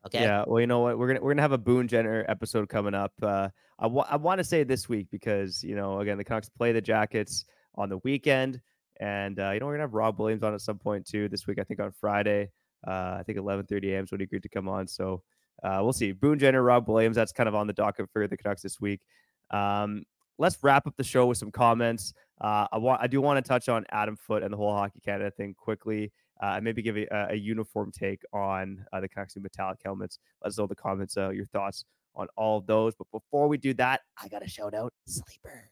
Okay. 0.06 0.22
Yeah, 0.22 0.44
well, 0.46 0.62
you 0.62 0.68
know 0.68 0.82
what? 0.82 1.00
We're 1.00 1.08
gonna 1.08 1.22
we're 1.22 1.32
gonna 1.32 1.42
have 1.42 1.52
a 1.52 1.58
Boone 1.58 1.88
Jenner 1.88 2.24
episode 2.30 2.70
coming 2.70 2.94
up. 2.94 3.14
Uh, 3.20 3.50
I 3.80 3.88
want 3.88 4.38
to 4.38 4.44
say 4.44 4.64
this 4.64 4.88
week 4.88 5.08
because 5.12 5.64
you 5.64 5.76
know 5.76 6.00
again 6.00 6.20
the 6.20 6.24
Canucks 6.24 6.50
play 6.50 6.74
the 6.74 6.82
Jackets 6.82 7.46
on 7.74 7.90
the 7.90 7.98
weekend, 8.04 8.62
and 9.00 9.40
uh, 9.40 9.50
you 9.50 9.60
know 9.60 9.66
we're 9.66 9.74
gonna 9.74 9.84
have 9.84 9.96
Rob 9.96 10.20
Williams 10.20 10.44
on 10.44 10.54
at 10.54 10.62
some 10.62 10.78
point 10.78 11.08
too 11.08 11.28
this 11.28 11.48
week. 11.48 11.58
I 11.60 11.64
think 11.64 11.80
on 11.80 11.92
Friday. 11.92 12.52
Uh, 12.86 13.18
I 13.20 13.24
think 13.26 13.40
11:30 13.40 13.94
a.m. 13.94 14.04
is 14.04 14.12
when 14.12 14.20
he 14.20 14.26
agreed 14.26 14.44
to 14.44 14.50
come 14.50 14.70
on. 14.70 14.88
So 14.88 15.24
uh, 15.64 15.80
we'll 15.82 15.94
see. 15.94 16.12
Boone 16.12 16.40
Jenner, 16.40 16.64
Rob 16.64 16.88
Williams. 16.88 17.16
That's 17.16 17.32
kind 17.32 17.50
of 17.50 17.56
on 17.56 17.68
the 17.68 17.74
docket 17.74 18.10
for 18.12 18.28
the 18.28 18.38
Canucks 18.38 18.62
this 18.62 18.80
week. 18.80 19.02
Um, 19.52 20.04
let's 20.38 20.58
wrap 20.62 20.88
up 20.88 20.96
the 20.98 21.04
show 21.04 21.26
with 21.26 21.38
some 21.38 21.52
comments. 21.52 22.14
Uh, 22.40 22.68
I 22.72 22.78
want 22.78 23.02
I 23.02 23.08
do 23.08 23.22
want 23.22 23.44
to 23.44 23.48
touch 23.48 23.70
on 23.70 23.86
Adam 23.90 24.16
Foote 24.16 24.44
and 24.44 24.54
the 24.54 24.58
whole 24.58 24.74
Hockey 24.74 25.00
Canada 25.00 25.32
thing 25.32 25.56
quickly 25.58 26.12
uh, 26.42 26.54
and 26.56 26.64
maybe 26.64 26.82
give 26.82 26.98
a, 26.98 27.08
a 27.30 27.36
uniform 27.36 27.92
take 27.92 28.22
on 28.34 28.86
uh, 28.94 29.00
the 29.00 29.08
Canucks 29.08 29.36
metallic 29.38 29.80
helmets. 29.84 30.20
Let 30.44 30.50
us 30.50 30.58
know 30.58 30.68
the 30.68 30.76
comments 30.76 31.18
uh, 31.18 31.30
your 31.30 31.46
thoughts 31.46 31.86
on 32.16 32.28
all 32.36 32.58
of 32.58 32.68
those. 32.68 32.94
But 32.96 33.08
before 33.12 33.48
we 33.48 33.58
do 33.58 33.74
that, 33.76 34.02
I 34.22 34.28
got 34.28 34.44
a 34.44 34.48
shout 34.48 34.74
out 34.74 34.94
Sleeper. 35.08 35.72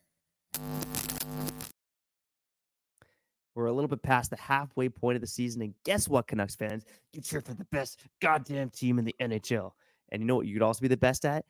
We're 3.56 3.68
a 3.68 3.74
little 3.74 3.88
bit 3.88 4.04
past 4.04 4.30
the 4.30 4.38
halfway 4.38 4.90
point 4.90 5.16
of 5.16 5.22
the 5.22 5.28
season, 5.28 5.62
and 5.62 5.74
guess 5.86 6.10
what, 6.10 6.28
Canucks 6.28 6.56
fans? 6.56 6.84
You 7.14 7.22
cheer 7.22 7.42
for 7.42 7.54
the 7.54 7.66
best 7.72 8.02
goddamn 8.22 8.70
team 8.70 9.00
in 9.00 9.06
the 9.06 9.16
NHL. 9.22 9.72
And 10.12 10.22
you 10.22 10.28
know 10.28 10.36
what? 10.36 10.46
You 10.46 10.54
could 10.54 10.62
also 10.62 10.82
be 10.82 10.90
the 10.90 10.98
best 10.98 11.26
at 11.26 11.46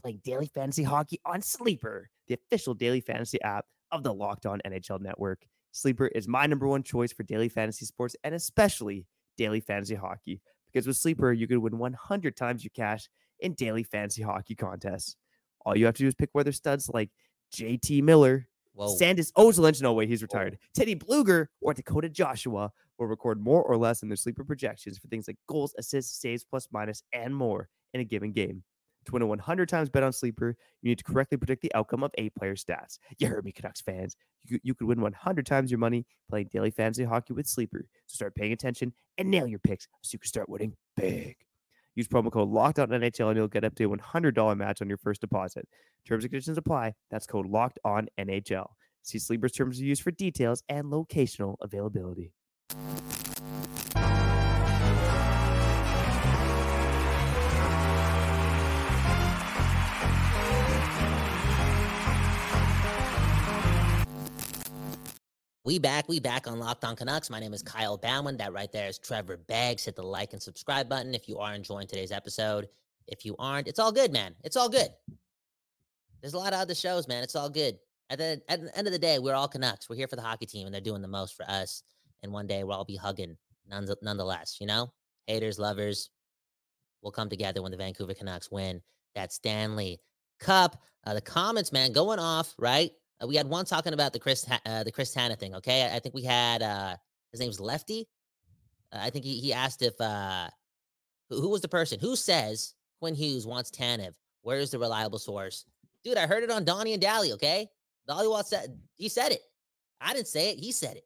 playing 0.00 0.20
daily 0.24 0.46
fantasy 0.46 0.84
hockey 0.84 1.20
on 1.24 1.42
Sleeper, 1.42 2.08
the 2.28 2.34
official 2.34 2.74
daily 2.74 3.00
fantasy 3.00 3.40
app 3.42 3.66
of 3.90 4.02
the 4.02 4.14
Locked 4.14 4.46
On 4.46 4.60
NHL 4.66 5.00
Network. 5.00 5.46
Sleeper 5.72 6.06
is 6.08 6.28
my 6.28 6.46
number 6.46 6.66
one 6.66 6.82
choice 6.82 7.12
for 7.12 7.22
daily 7.24 7.48
fantasy 7.48 7.84
sports 7.84 8.16
and 8.24 8.34
especially 8.34 9.06
daily 9.36 9.60
fantasy 9.60 9.94
hockey. 9.94 10.40
Because 10.72 10.86
with 10.86 10.96
Sleeper, 10.96 11.32
you 11.32 11.46
could 11.46 11.58
win 11.58 11.78
100 11.78 12.36
times 12.36 12.62
your 12.62 12.70
cash 12.74 13.08
in 13.40 13.54
daily 13.54 13.82
fantasy 13.82 14.22
hockey 14.22 14.54
contests. 14.54 15.16
All 15.64 15.76
you 15.76 15.86
have 15.86 15.94
to 15.96 16.02
do 16.02 16.08
is 16.08 16.14
pick 16.14 16.30
whether 16.32 16.52
studs 16.52 16.88
like 16.88 17.10
JT 17.54 18.02
Miller, 18.02 18.48
Whoa. 18.78 18.94
Sandis 18.94 19.32
Ozolinsh, 19.32 19.82
no 19.82 19.92
way, 19.92 20.06
he's 20.06 20.22
retired, 20.22 20.56
Teddy 20.72 20.94
Blueger, 20.94 21.48
or 21.60 21.74
Dakota 21.74 22.08
Joshua 22.08 22.70
will 22.96 23.06
record 23.08 23.42
more 23.42 23.60
or 23.60 23.76
less 23.76 24.04
in 24.04 24.08
their 24.08 24.14
sleeper 24.14 24.44
projections 24.44 24.98
for 24.98 25.08
things 25.08 25.26
like 25.26 25.36
goals, 25.48 25.74
assists, 25.78 26.20
saves, 26.20 26.44
plus 26.44 26.68
minus, 26.70 27.02
and 27.12 27.34
more 27.34 27.68
in 27.92 28.00
a 28.00 28.04
given 28.04 28.30
game. 28.30 28.62
To 29.06 29.12
win 29.12 29.22
a 29.22 29.26
100 29.26 29.68
times 29.68 29.88
bet 29.88 30.04
on 30.04 30.12
sleeper, 30.12 30.54
you 30.80 30.90
need 30.90 30.98
to 30.98 31.04
correctly 31.04 31.38
predict 31.38 31.62
the 31.62 31.74
outcome 31.74 32.04
of 32.04 32.12
eight 32.18 32.36
player 32.36 32.54
stats. 32.54 33.00
You 33.18 33.26
heard 33.26 33.44
me, 33.44 33.50
Canucks 33.50 33.80
fans. 33.80 34.14
You, 34.44 34.60
you 34.62 34.74
could 34.74 34.86
win 34.86 35.00
100 35.00 35.44
times 35.44 35.72
your 35.72 35.78
money 35.78 36.06
playing 36.30 36.50
daily 36.52 36.70
fantasy 36.70 37.02
hockey 37.02 37.32
with 37.32 37.48
sleeper. 37.48 37.84
So 38.06 38.14
start 38.14 38.36
paying 38.36 38.52
attention 38.52 38.92
and 39.16 39.28
nail 39.28 39.48
your 39.48 39.58
picks 39.58 39.88
so 40.02 40.14
you 40.14 40.20
can 40.20 40.28
start 40.28 40.48
winning 40.48 40.74
big. 40.96 41.36
Use 41.98 42.06
promo 42.06 42.30
code 42.30 42.48
Locked 42.48 42.78
On 42.78 42.90
NHL 42.90 43.26
and 43.26 43.36
you'll 43.36 43.48
get 43.48 43.64
up 43.64 43.74
to 43.74 43.84
a 43.84 43.88
$100 43.88 44.56
match 44.56 44.80
on 44.80 44.88
your 44.88 44.98
first 44.98 45.20
deposit. 45.20 45.66
Terms 46.06 46.22
and 46.22 46.30
conditions 46.30 46.56
apply. 46.56 46.94
That's 47.10 47.26
code 47.26 47.48
Locked 47.48 47.80
On 47.84 48.06
NHL. 48.16 48.68
See 49.02 49.18
Sleeper's 49.18 49.50
terms 49.50 49.80
of 49.80 49.84
use 49.84 49.98
for 49.98 50.12
details 50.12 50.62
and 50.68 50.92
locational 50.92 51.56
availability. 51.60 52.30
We 65.68 65.78
back, 65.78 66.08
we 66.08 66.18
back 66.18 66.46
on 66.46 66.58
Locked 66.58 66.82
On 66.86 66.96
Canucks. 66.96 67.28
My 67.28 67.40
name 67.40 67.52
is 67.52 67.62
Kyle 67.62 67.98
Bauman. 67.98 68.38
That 68.38 68.54
right 68.54 68.72
there 68.72 68.88
is 68.88 68.98
Trevor 68.98 69.36
Beggs. 69.36 69.84
Hit 69.84 69.96
the 69.96 70.02
like 70.02 70.32
and 70.32 70.40
subscribe 70.40 70.88
button 70.88 71.14
if 71.14 71.28
you 71.28 71.36
are 71.40 71.52
enjoying 71.52 71.86
today's 71.86 72.10
episode. 72.10 72.70
If 73.06 73.26
you 73.26 73.36
aren't, 73.38 73.68
it's 73.68 73.78
all 73.78 73.92
good, 73.92 74.10
man. 74.10 74.34
It's 74.44 74.56
all 74.56 74.70
good. 74.70 74.88
There's 76.22 76.32
a 76.32 76.38
lot 76.38 76.54
of 76.54 76.60
other 76.60 76.74
shows, 76.74 77.06
man. 77.06 77.22
It's 77.22 77.36
all 77.36 77.50
good. 77.50 77.78
At 78.08 78.16
the, 78.16 78.40
at 78.48 78.62
the 78.62 78.78
end 78.78 78.86
of 78.86 78.94
the 78.94 78.98
day, 78.98 79.18
we're 79.18 79.34
all 79.34 79.46
Canucks. 79.46 79.90
We're 79.90 79.96
here 79.96 80.08
for 80.08 80.16
the 80.16 80.22
hockey 80.22 80.46
team, 80.46 80.64
and 80.66 80.72
they're 80.72 80.80
doing 80.80 81.02
the 81.02 81.06
most 81.06 81.36
for 81.36 81.44
us. 81.50 81.82
And 82.22 82.32
one 82.32 82.46
day 82.46 82.64
we'll 82.64 82.78
all 82.78 82.86
be 82.86 82.96
hugging, 82.96 83.36
none, 83.68 83.86
nonetheless. 84.00 84.56
You 84.62 84.68
know, 84.68 84.90
haters, 85.26 85.58
lovers, 85.58 86.08
we'll 87.02 87.12
come 87.12 87.28
together 87.28 87.60
when 87.60 87.72
the 87.72 87.76
Vancouver 87.76 88.14
Canucks 88.14 88.50
win 88.50 88.80
that 89.14 89.34
Stanley 89.34 90.00
Cup. 90.40 90.82
Uh, 91.04 91.12
the 91.12 91.20
comments, 91.20 91.72
man, 91.72 91.92
going 91.92 92.20
off 92.20 92.54
right. 92.58 92.90
Uh, 93.22 93.26
we 93.26 93.36
had 93.36 93.46
one 93.46 93.64
talking 93.64 93.92
about 93.92 94.12
the 94.12 94.18
Chris 94.18 94.46
uh, 94.66 94.84
the 94.84 94.92
Chris 94.92 95.14
Tanev 95.14 95.38
thing. 95.38 95.54
Okay, 95.54 95.90
I, 95.92 95.98
think 95.98 96.14
we 96.14 96.22
had 96.22 96.62
uh, 96.62 96.96
his 97.32 97.40
name's 97.40 97.60
Lefty. 97.60 98.08
Uh, 98.92 98.98
I 99.00 99.10
think 99.10 99.24
he, 99.24 99.40
he 99.40 99.52
asked 99.52 99.82
if 99.82 100.00
uh, 100.00 100.48
who, 101.28 101.40
who 101.40 101.48
was 101.48 101.60
the 101.60 101.68
person 101.68 101.98
who 102.00 102.16
says 102.16 102.74
Quinn 103.00 103.14
Hughes 103.14 103.46
wants 103.46 103.70
Tanev. 103.70 104.14
Where 104.42 104.58
is 104.58 104.70
the 104.70 104.78
reliable 104.78 105.18
source, 105.18 105.64
dude? 106.04 106.16
I 106.16 106.26
heard 106.26 106.44
it 106.44 106.50
on 106.50 106.64
Donnie 106.64 106.94
and 106.94 107.02
Dhali. 107.02 107.32
Okay, 107.32 107.68
Dhaliwal 108.08 108.44
said 108.44 108.78
he 108.96 109.08
said 109.08 109.32
it. 109.32 109.42
I 110.00 110.14
didn't 110.14 110.28
say 110.28 110.50
it. 110.50 110.58
He 110.58 110.72
said 110.72 110.96
it. 110.96 111.04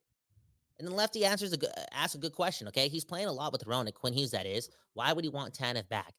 And 0.79 0.89
then 0.89 0.97
Lefty 0.97 1.25
answers 1.25 1.53
a 1.53 1.57
good, 1.57 1.71
asks 1.93 2.15
a 2.15 2.19
good 2.19 2.33
question. 2.33 2.69
Okay, 2.69 2.89
he's 2.89 3.05
playing 3.05 3.29
a 3.29 3.33
lot 3.33 3.53
with 3.53 3.65
Hronek, 3.65 3.95
Quinn 3.95 4.13
Hughes. 4.13 4.33
That 4.33 4.47
is. 4.47 4.69
Why 4.95 5.13
would 5.13 5.25
he 5.25 5.31
want 5.31 5.55
Tanev 5.55 5.89
back? 5.89 6.13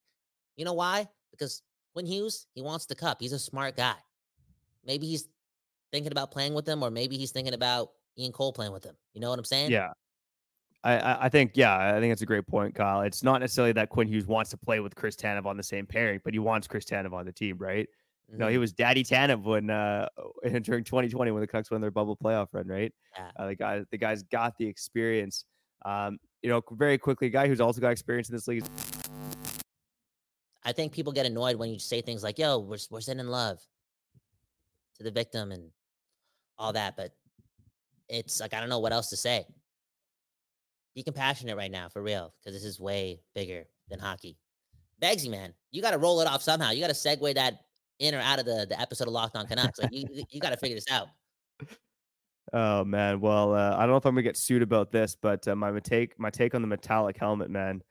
You 0.56 0.64
know 0.64 0.72
why? 0.72 1.06
Because 1.30 1.62
Quinn 1.92 2.06
Hughes, 2.06 2.46
he 2.54 2.62
wants 2.62 2.86
the 2.86 2.94
cup. 2.94 3.18
He's 3.20 3.32
a 3.32 3.38
smart 3.38 3.76
guy. 3.76 3.94
Maybe 4.84 5.06
he's 5.06 5.28
thinking 5.94 6.10
about 6.10 6.32
playing 6.32 6.54
with 6.54 6.68
him, 6.68 6.82
or 6.82 6.90
maybe 6.90 7.16
he's 7.16 7.30
thinking 7.30 7.54
about 7.54 7.90
Ian 8.18 8.32
Cole 8.32 8.52
playing 8.52 8.72
with 8.72 8.82
him. 8.82 8.96
You 9.12 9.20
know 9.20 9.30
what 9.30 9.38
I'm 9.38 9.44
saying? 9.44 9.70
Yeah. 9.70 9.92
I, 10.82 11.26
I 11.26 11.28
think, 11.28 11.52
yeah, 11.54 11.94
I 11.96 12.00
think 12.00 12.12
it's 12.12 12.20
a 12.20 12.26
great 12.26 12.46
point, 12.48 12.74
Kyle. 12.74 13.02
It's 13.02 13.22
not 13.22 13.40
necessarily 13.40 13.72
that 13.72 13.88
Quinn 13.88 14.08
Hughes 14.08 14.26
wants 14.26 14.50
to 14.50 14.58
play 14.58 14.80
with 14.80 14.94
Chris 14.96 15.14
Tanev 15.14 15.46
on 15.46 15.56
the 15.56 15.62
same 15.62 15.86
pairing, 15.86 16.20
but 16.24 16.34
he 16.34 16.40
wants 16.40 16.66
Chris 16.66 16.84
Tanev 16.84 17.12
on 17.12 17.24
the 17.24 17.32
team, 17.32 17.56
right? 17.58 17.88
Mm-hmm. 18.28 18.38
No, 18.38 18.48
he 18.48 18.58
was 18.58 18.72
Daddy 18.72 19.04
Tanev 19.04 19.44
when 19.44 19.70
uh 19.70 20.08
during 20.42 20.84
2020 20.84 21.30
when 21.30 21.40
the 21.40 21.46
Canucks 21.46 21.70
won 21.70 21.80
their 21.80 21.90
bubble 21.90 22.16
playoff 22.16 22.48
run, 22.52 22.66
right? 22.66 22.92
Yeah. 23.16 23.30
Uh, 23.36 23.46
the 23.46 23.54
guy, 23.54 23.84
the 23.90 23.98
guys 23.98 24.24
got 24.24 24.58
the 24.58 24.66
experience. 24.66 25.44
Um, 25.86 26.18
you 26.42 26.50
know, 26.50 26.60
very 26.72 26.98
quickly, 26.98 27.28
a 27.28 27.30
guy 27.30 27.46
who's 27.46 27.60
also 27.60 27.80
got 27.80 27.90
experience 27.92 28.28
in 28.28 28.34
this 28.34 28.48
league. 28.48 28.64
I 30.64 30.72
think 30.72 30.92
people 30.92 31.12
get 31.12 31.24
annoyed 31.24 31.56
when 31.56 31.70
you 31.70 31.78
say 31.78 32.00
things 32.02 32.22
like, 32.22 32.38
"Yo, 32.38 32.58
we're 32.58 32.78
we're 32.90 33.00
sending 33.00 33.28
love 33.28 33.58
to 34.96 35.02
the 35.02 35.10
victim 35.10 35.52
and 35.52 35.70
all 36.58 36.72
that," 36.72 36.96
but 36.96 37.12
it's 38.08 38.40
like 38.40 38.54
I 38.54 38.60
don't 38.60 38.68
know 38.68 38.80
what 38.80 38.92
else 38.92 39.10
to 39.10 39.16
say. 39.16 39.46
Be 40.94 41.02
compassionate 41.02 41.56
right 41.56 41.70
now, 41.70 41.88
for 41.88 42.02
real, 42.02 42.32
because 42.40 42.54
this 42.54 42.64
is 42.64 42.78
way 42.78 43.20
bigger 43.34 43.64
than 43.88 43.98
hockey. 43.98 44.36
Begsy, 45.02 45.30
man, 45.30 45.52
you 45.70 45.82
got 45.82 45.90
to 45.90 45.98
roll 45.98 46.20
it 46.20 46.28
off 46.28 46.42
somehow. 46.42 46.70
You 46.70 46.80
got 46.80 46.88
to 46.88 46.92
segue 46.94 47.34
that 47.34 47.64
in 47.98 48.14
or 48.14 48.20
out 48.20 48.38
of 48.38 48.44
the, 48.44 48.66
the 48.68 48.80
episode 48.80 49.08
of 49.08 49.12
Locked 49.12 49.36
On 49.36 49.46
Canucks. 49.46 49.78
Like 49.80 49.92
you, 49.92 50.06
you 50.30 50.40
got 50.40 50.50
to 50.50 50.56
figure 50.56 50.76
this 50.76 50.90
out. 50.90 51.08
Oh 52.52 52.84
man, 52.84 53.20
well, 53.20 53.52
uh, 53.52 53.74
I 53.76 53.80
don't 53.80 53.90
know 53.90 53.96
if 53.96 54.04
I'm 54.04 54.14
gonna 54.14 54.22
get 54.22 54.36
sued 54.36 54.62
about 54.62 54.92
this, 54.92 55.16
but 55.20 55.48
uh, 55.48 55.56
my 55.56 55.76
take, 55.80 56.16
my 56.20 56.30
take 56.30 56.54
on 56.54 56.60
the 56.60 56.68
metallic 56.68 57.16
helmet, 57.16 57.50
man. 57.50 57.82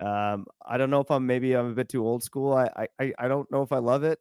Um, 0.00 0.46
I 0.66 0.76
don't 0.76 0.90
know 0.90 1.00
if 1.00 1.10
I'm 1.10 1.24
maybe 1.24 1.54
I'm 1.54 1.66
a 1.66 1.74
bit 1.74 1.88
too 1.88 2.04
old 2.04 2.24
school. 2.24 2.52
I, 2.52 2.88
I, 2.98 3.12
I 3.16 3.28
don't 3.28 3.48
know 3.52 3.62
if 3.62 3.70
I 3.70 3.78
love 3.78 4.02
it. 4.02 4.18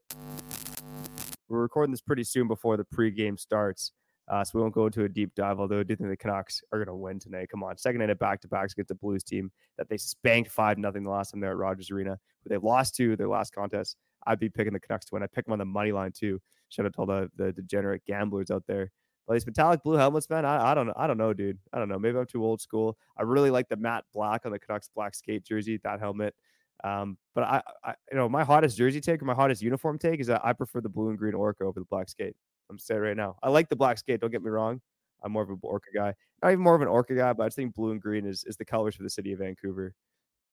We're 1.49 1.61
recording 1.61 1.91
this 1.91 2.01
pretty 2.01 2.25
soon 2.25 2.47
before 2.47 2.75
the 2.75 2.83
pregame 2.83 3.39
starts. 3.39 3.93
Uh, 4.29 4.43
so 4.43 4.51
we 4.55 4.61
won't 4.61 4.73
go 4.73 4.87
into 4.87 5.05
a 5.05 5.09
deep 5.09 5.33
dive, 5.35 5.61
although 5.61 5.79
I 5.79 5.83
do 5.83 5.95
think 5.95 6.09
the 6.09 6.17
Canucks 6.17 6.61
are 6.73 6.79
going 6.79 6.87
to 6.87 6.95
win 6.95 7.19
tonight. 7.19 7.47
Come 7.49 7.63
on. 7.63 7.77
Second 7.77 7.99
night 7.99 8.09
of 8.09 8.19
back 8.19 8.41
to 8.41 8.49
backs 8.49 8.73
against 8.73 8.89
the 8.89 8.95
Blues 8.95 9.23
team 9.23 9.49
that 9.77 9.87
they 9.87 9.95
spanked 9.95 10.51
5 10.51 10.77
nothing 10.77 11.05
the 11.05 11.09
last 11.09 11.31
time 11.31 11.39
they're 11.39 11.51
at 11.51 11.57
Rogers 11.57 11.89
Arena, 11.89 12.19
but 12.43 12.49
they 12.49 12.57
lost 12.57 12.95
to 12.95 13.15
their 13.15 13.29
last 13.29 13.55
contest. 13.55 13.95
I'd 14.25 14.39
be 14.39 14.49
picking 14.49 14.73
the 14.73 14.81
Canucks 14.81 15.05
to 15.05 15.13
win. 15.13 15.23
I 15.23 15.27
pick 15.27 15.45
them 15.45 15.53
on 15.53 15.59
the 15.59 15.65
money 15.65 15.93
line 15.93 16.11
too. 16.11 16.41
Shout 16.67 16.85
out 16.85 16.93
to 16.95 16.99
all 16.99 17.05
the, 17.05 17.31
the 17.37 17.53
degenerate 17.53 18.03
gamblers 18.05 18.51
out 18.51 18.63
there. 18.67 18.91
But 19.25 19.35
these 19.35 19.45
metallic 19.45 19.81
blue 19.83 19.95
helmets, 19.95 20.29
man, 20.29 20.43
I, 20.43 20.71
I 20.71 20.73
don't 20.73 20.87
know. 20.87 20.93
I 20.97 21.07
don't 21.07 21.17
know, 21.17 21.33
dude. 21.33 21.59
I 21.71 21.79
don't 21.79 21.87
know. 21.87 21.99
Maybe 21.99 22.17
I'm 22.17 22.25
too 22.25 22.43
old 22.43 22.59
school. 22.59 22.97
I 23.17 23.23
really 23.23 23.51
like 23.51 23.69
the 23.69 23.77
matte 23.77 24.03
black 24.13 24.45
on 24.45 24.51
the 24.51 24.59
Canucks 24.59 24.89
black 24.93 25.15
skate 25.15 25.45
jersey, 25.45 25.79
that 25.85 26.01
helmet. 26.01 26.35
Um, 26.83 27.17
but 27.33 27.43
I, 27.43 27.61
I, 27.83 27.95
you 28.11 28.17
know, 28.17 28.29
my 28.29 28.43
hottest 28.43 28.77
jersey 28.77 29.01
take 29.01 29.21
or 29.21 29.25
my 29.25 29.33
hottest 29.33 29.61
uniform 29.61 29.97
take 29.97 30.19
is 30.19 30.27
that 30.27 30.41
I 30.43 30.53
prefer 30.53 30.81
the 30.81 30.89
blue 30.89 31.09
and 31.09 31.17
green 31.17 31.33
Orca 31.33 31.63
over 31.63 31.79
the 31.79 31.85
black 31.89 32.09
skate. 32.09 32.35
I'm 32.69 32.77
saying 32.77 33.01
right 33.01 33.17
now. 33.17 33.37
I 33.41 33.49
like 33.49 33.69
the 33.69 33.75
black 33.75 33.97
skate. 33.97 34.19
Don't 34.19 34.31
get 34.31 34.43
me 34.43 34.49
wrong. 34.49 34.81
I'm 35.23 35.31
more 35.31 35.43
of 35.43 35.49
an 35.49 35.59
Orca 35.61 35.89
guy. 35.95 36.13
Not 36.43 36.51
even 36.51 36.63
more 36.63 36.75
of 36.75 36.81
an 36.81 36.87
Orca 36.87 37.15
guy, 37.15 37.33
but 37.33 37.43
I 37.43 37.47
just 37.47 37.55
think 37.55 37.73
blue 37.73 37.91
and 37.91 38.01
green 38.01 38.25
is, 38.25 38.43
is 38.45 38.57
the 38.57 38.65
colors 38.65 38.95
for 38.95 39.03
the 39.03 39.09
city 39.09 39.33
of 39.33 39.39
Vancouver. 39.39 39.93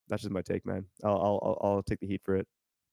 That's 0.09 0.23
just 0.23 0.33
my 0.33 0.43
take, 0.43 0.65
man. 0.65 0.85
I'll, 1.03 1.13
I'll, 1.43 1.59
I'll 1.63 1.83
take 1.83 2.01
the 2.01 2.07
heat 2.07 2.23
for 2.25 2.37
it. 2.37 2.47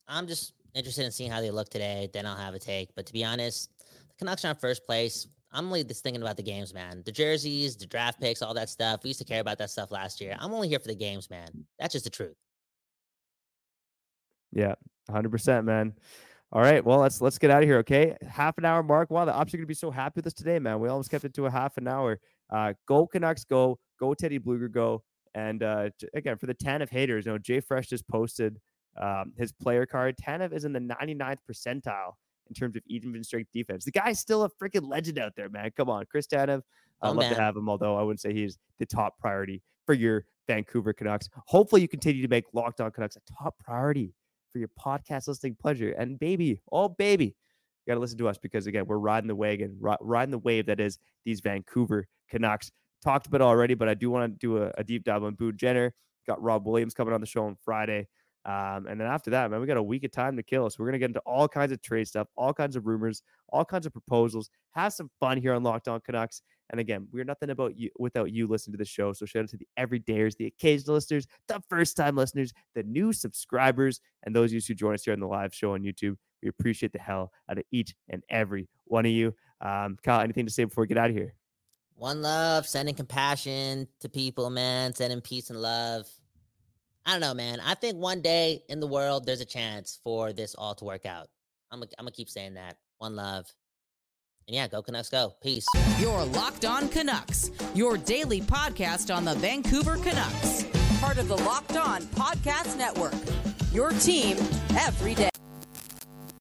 I'm 0.07 0.27
just 0.27 0.53
interested 0.73 1.05
in 1.05 1.11
seeing 1.11 1.31
how 1.31 1.41
they 1.41 1.51
look 1.51 1.69
today. 1.69 2.09
Then 2.13 2.25
I'll 2.25 2.37
have 2.37 2.53
a 2.53 2.59
take. 2.59 2.89
But 2.95 3.05
to 3.05 3.13
be 3.13 3.23
honest, 3.23 3.69
the 3.79 4.15
Canucks 4.17 4.43
are 4.43 4.49
in 4.49 4.55
first 4.55 4.85
place. 4.85 5.27
I'm 5.53 5.65
only 5.65 5.83
just 5.83 6.03
thinking 6.03 6.21
about 6.21 6.37
the 6.37 6.43
games, 6.43 6.73
man. 6.73 7.03
The 7.05 7.11
jerseys, 7.11 7.75
the 7.75 7.85
draft 7.85 8.19
picks, 8.21 8.41
all 8.41 8.53
that 8.53 8.69
stuff. 8.69 9.03
We 9.03 9.09
used 9.09 9.19
to 9.19 9.25
care 9.25 9.41
about 9.41 9.57
that 9.57 9.69
stuff 9.69 9.91
last 9.91 10.21
year. 10.21 10.35
I'm 10.39 10.53
only 10.53 10.69
here 10.69 10.79
for 10.79 10.87
the 10.87 10.95
games, 10.95 11.29
man. 11.29 11.49
That's 11.77 11.91
just 11.93 12.05
the 12.05 12.09
truth. 12.09 12.35
Yeah, 14.51 14.75
100%, 15.09 15.63
man. 15.65 15.93
All 16.53 16.61
right, 16.61 16.83
well 16.83 16.99
let's 16.99 17.21
let's 17.21 17.37
get 17.37 17.49
out 17.49 17.63
of 17.63 17.69
here. 17.69 17.77
Okay, 17.77 18.17
half 18.27 18.57
an 18.57 18.65
hour 18.65 18.83
mark. 18.83 19.09
Wow, 19.09 19.23
the 19.23 19.33
ops 19.33 19.53
are 19.53 19.57
gonna 19.57 19.67
be 19.67 19.73
so 19.73 19.89
happy 19.89 20.15
with 20.17 20.27
us 20.27 20.33
today, 20.33 20.59
man. 20.59 20.81
We 20.81 20.89
almost 20.89 21.09
kept 21.09 21.23
it 21.23 21.33
to 21.35 21.45
a 21.45 21.49
half 21.49 21.77
an 21.77 21.87
hour. 21.87 22.19
Uh, 22.49 22.73
go 22.85 23.07
Canucks, 23.07 23.45
go 23.45 23.79
go 23.97 24.13
Teddy 24.13 24.37
Blueger, 24.37 24.69
go. 24.69 25.01
And 25.33 25.63
uh, 25.63 25.91
again, 26.13 26.37
for 26.37 26.47
the 26.47 26.53
Tanev 26.53 26.89
haters, 26.89 27.25
you 27.25 27.31
know 27.31 27.37
Jay 27.37 27.61
Fresh 27.61 27.87
just 27.87 28.05
posted 28.09 28.59
um, 29.01 29.31
his 29.37 29.53
player 29.53 29.85
card. 29.85 30.15
Tanev 30.17 30.51
is 30.51 30.65
in 30.65 30.73
the 30.73 30.81
99th 30.81 31.37
percentile 31.49 32.15
in 32.49 32.53
terms 32.53 32.75
of 32.75 32.83
even 32.87 33.23
strength 33.23 33.49
defense. 33.53 33.85
The 33.85 33.91
guy's 33.91 34.19
still 34.19 34.43
a 34.43 34.49
freaking 34.49 34.89
legend 34.89 35.19
out 35.19 35.37
there, 35.37 35.47
man. 35.47 35.71
Come 35.77 35.89
on, 35.89 36.03
Chris 36.11 36.27
Tanev. 36.27 36.63
I'd 37.01 37.07
oh, 37.07 37.11
love 37.11 37.17
man. 37.17 37.33
to 37.33 37.41
have 37.41 37.55
him, 37.55 37.69
although 37.69 37.95
I 37.95 38.01
wouldn't 38.01 38.19
say 38.19 38.33
he's 38.33 38.57
the 38.77 38.85
top 38.85 39.17
priority 39.19 39.61
for 39.85 39.93
your 39.93 40.25
Vancouver 40.47 40.91
Canucks. 40.91 41.29
Hopefully, 41.47 41.81
you 41.81 41.87
continue 41.87 42.21
to 42.21 42.27
make 42.27 42.43
Locked 42.51 42.81
On 42.81 42.91
Canucks 42.91 43.15
a 43.15 43.21
top 43.41 43.55
priority 43.63 44.13
for 44.51 44.59
your 44.59 44.69
podcast 44.79 45.27
listening 45.27 45.55
pleasure. 45.59 45.91
And 45.91 46.19
baby, 46.19 46.59
oh 46.71 46.89
baby, 46.89 47.25
you 47.25 47.91
got 47.91 47.95
to 47.95 47.99
listen 47.99 48.17
to 48.19 48.27
us 48.27 48.37
because 48.37 48.67
again, 48.67 48.85
we're 48.85 48.97
riding 48.97 49.27
the 49.27 49.35
wagon, 49.35 49.77
riding 50.01 50.31
the 50.31 50.39
wave 50.39 50.67
that 50.67 50.79
is 50.79 50.99
these 51.25 51.41
Vancouver 51.41 52.07
Canucks. 52.29 52.71
Talked 53.03 53.27
about 53.27 53.41
already, 53.41 53.73
but 53.73 53.89
I 53.89 53.95
do 53.95 54.11
want 54.11 54.31
to 54.31 54.37
do 54.37 54.63
a, 54.63 54.71
a 54.77 54.83
deep 54.83 55.03
dive 55.03 55.23
on 55.23 55.33
Boone 55.33 55.57
Jenner. 55.57 55.93
Got 56.27 56.41
Rob 56.41 56.67
Williams 56.67 56.93
coming 56.93 57.13
on 57.13 57.21
the 57.21 57.25
show 57.27 57.45
on 57.45 57.57
Friday. 57.65 58.07
Um, 58.45 58.87
and 58.87 58.99
then 58.99 59.07
after 59.07 59.31
that, 59.31 59.51
man, 59.51 59.59
we 59.59 59.67
got 59.67 59.77
a 59.77 59.83
week 59.83 60.03
of 60.03 60.11
time 60.11 60.35
to 60.37 60.43
kill. 60.43 60.69
So 60.69 60.77
we're 60.79 60.87
gonna 60.87 60.99
get 60.99 61.09
into 61.09 61.21
all 61.21 61.47
kinds 61.47 61.71
of 61.71 61.81
trade 61.81 62.07
stuff, 62.07 62.27
all 62.35 62.53
kinds 62.53 62.75
of 62.75 62.85
rumors, 62.85 63.23
all 63.49 63.65
kinds 63.65 63.85
of 63.85 63.91
proposals. 63.91 64.49
Have 64.71 64.93
some 64.93 65.09
fun 65.19 65.37
here 65.37 65.53
on 65.53 65.63
Locked 65.63 65.87
On 65.87 65.99
Canucks. 66.01 66.41
And 66.71 66.79
again, 66.79 67.07
we're 67.11 67.25
nothing 67.25 67.49
about 67.49 67.77
you 67.77 67.89
without 67.99 68.31
you 68.31 68.47
listening 68.47 68.73
to 68.73 68.77
the 68.77 68.85
show. 68.85 69.11
So 69.13 69.25
shout 69.25 69.43
out 69.43 69.49
to 69.49 69.57
the 69.57 69.67
everydayers, 69.77 70.37
the 70.37 70.47
occasional 70.47 70.95
listeners, 70.95 71.27
the 71.47 71.61
first 71.69 71.97
time 71.97 72.15
listeners, 72.15 72.53
the 72.75 72.83
new 72.83 73.11
subscribers, 73.13 73.99
and 74.23 74.35
those 74.35 74.51
of 74.51 74.53
you 74.53 74.61
who 74.65 74.73
join 74.73 74.93
us 74.93 75.03
here 75.03 75.13
on 75.13 75.19
the 75.19 75.27
live 75.27 75.53
show 75.53 75.73
on 75.73 75.81
YouTube. 75.81 76.15
We 76.41 76.49
appreciate 76.49 76.93
the 76.93 76.99
hell 76.99 77.31
out 77.49 77.57
of 77.57 77.65
each 77.71 77.93
and 78.09 78.23
every 78.29 78.69
one 78.85 79.05
of 79.05 79.11
you. 79.11 79.35
Um, 79.59 79.97
Kyle, 80.01 80.21
anything 80.21 80.45
to 80.45 80.51
say 80.51 80.63
before 80.63 80.83
we 80.83 80.87
get 80.87 80.97
out 80.97 81.09
of 81.09 81.15
here? 81.15 81.35
One 81.95 82.21
love, 82.21 82.65
sending 82.65 82.95
compassion 82.95 83.87
to 83.99 84.09
people, 84.09 84.49
man, 84.49 84.95
sending 84.95 85.21
peace 85.21 85.51
and 85.51 85.61
love. 85.61 86.07
I 87.05 87.11
don't 87.11 87.21
know, 87.21 87.33
man. 87.33 87.59
I 87.59 87.75
think 87.75 87.97
one 87.97 88.21
day 88.21 88.63
in 88.69 88.79
the 88.79 88.87
world, 88.87 89.25
there's 89.25 89.41
a 89.41 89.45
chance 89.45 89.99
for 90.03 90.33
this 90.33 90.55
all 90.55 90.73
to 90.75 90.85
work 90.85 91.05
out. 91.05 91.27
I'm 91.69 91.79
gonna, 91.79 91.91
I'm 91.99 92.05
gonna 92.05 92.11
keep 92.11 92.29
saying 92.29 92.55
that. 92.55 92.77
One 92.97 93.15
love. 93.15 93.45
And 94.47 94.55
yeah, 94.55 94.67
go 94.67 94.81
Canucks, 94.81 95.09
go. 95.09 95.33
Peace. 95.41 95.65
Your 95.99 96.23
Locked 96.25 96.65
On 96.65 96.89
Canucks, 96.89 97.51
your 97.73 97.97
daily 97.97 98.41
podcast 98.41 99.15
on 99.15 99.25
the 99.25 99.35
Vancouver 99.35 99.95
Canucks, 99.97 100.65
part 100.99 101.17
of 101.17 101.27
the 101.27 101.37
Locked 101.37 101.77
On 101.77 102.01
Podcast 102.01 102.77
Network. 102.77 103.13
Your 103.73 103.91
team 103.91 104.37
every 104.77 105.15
day. 105.15 105.30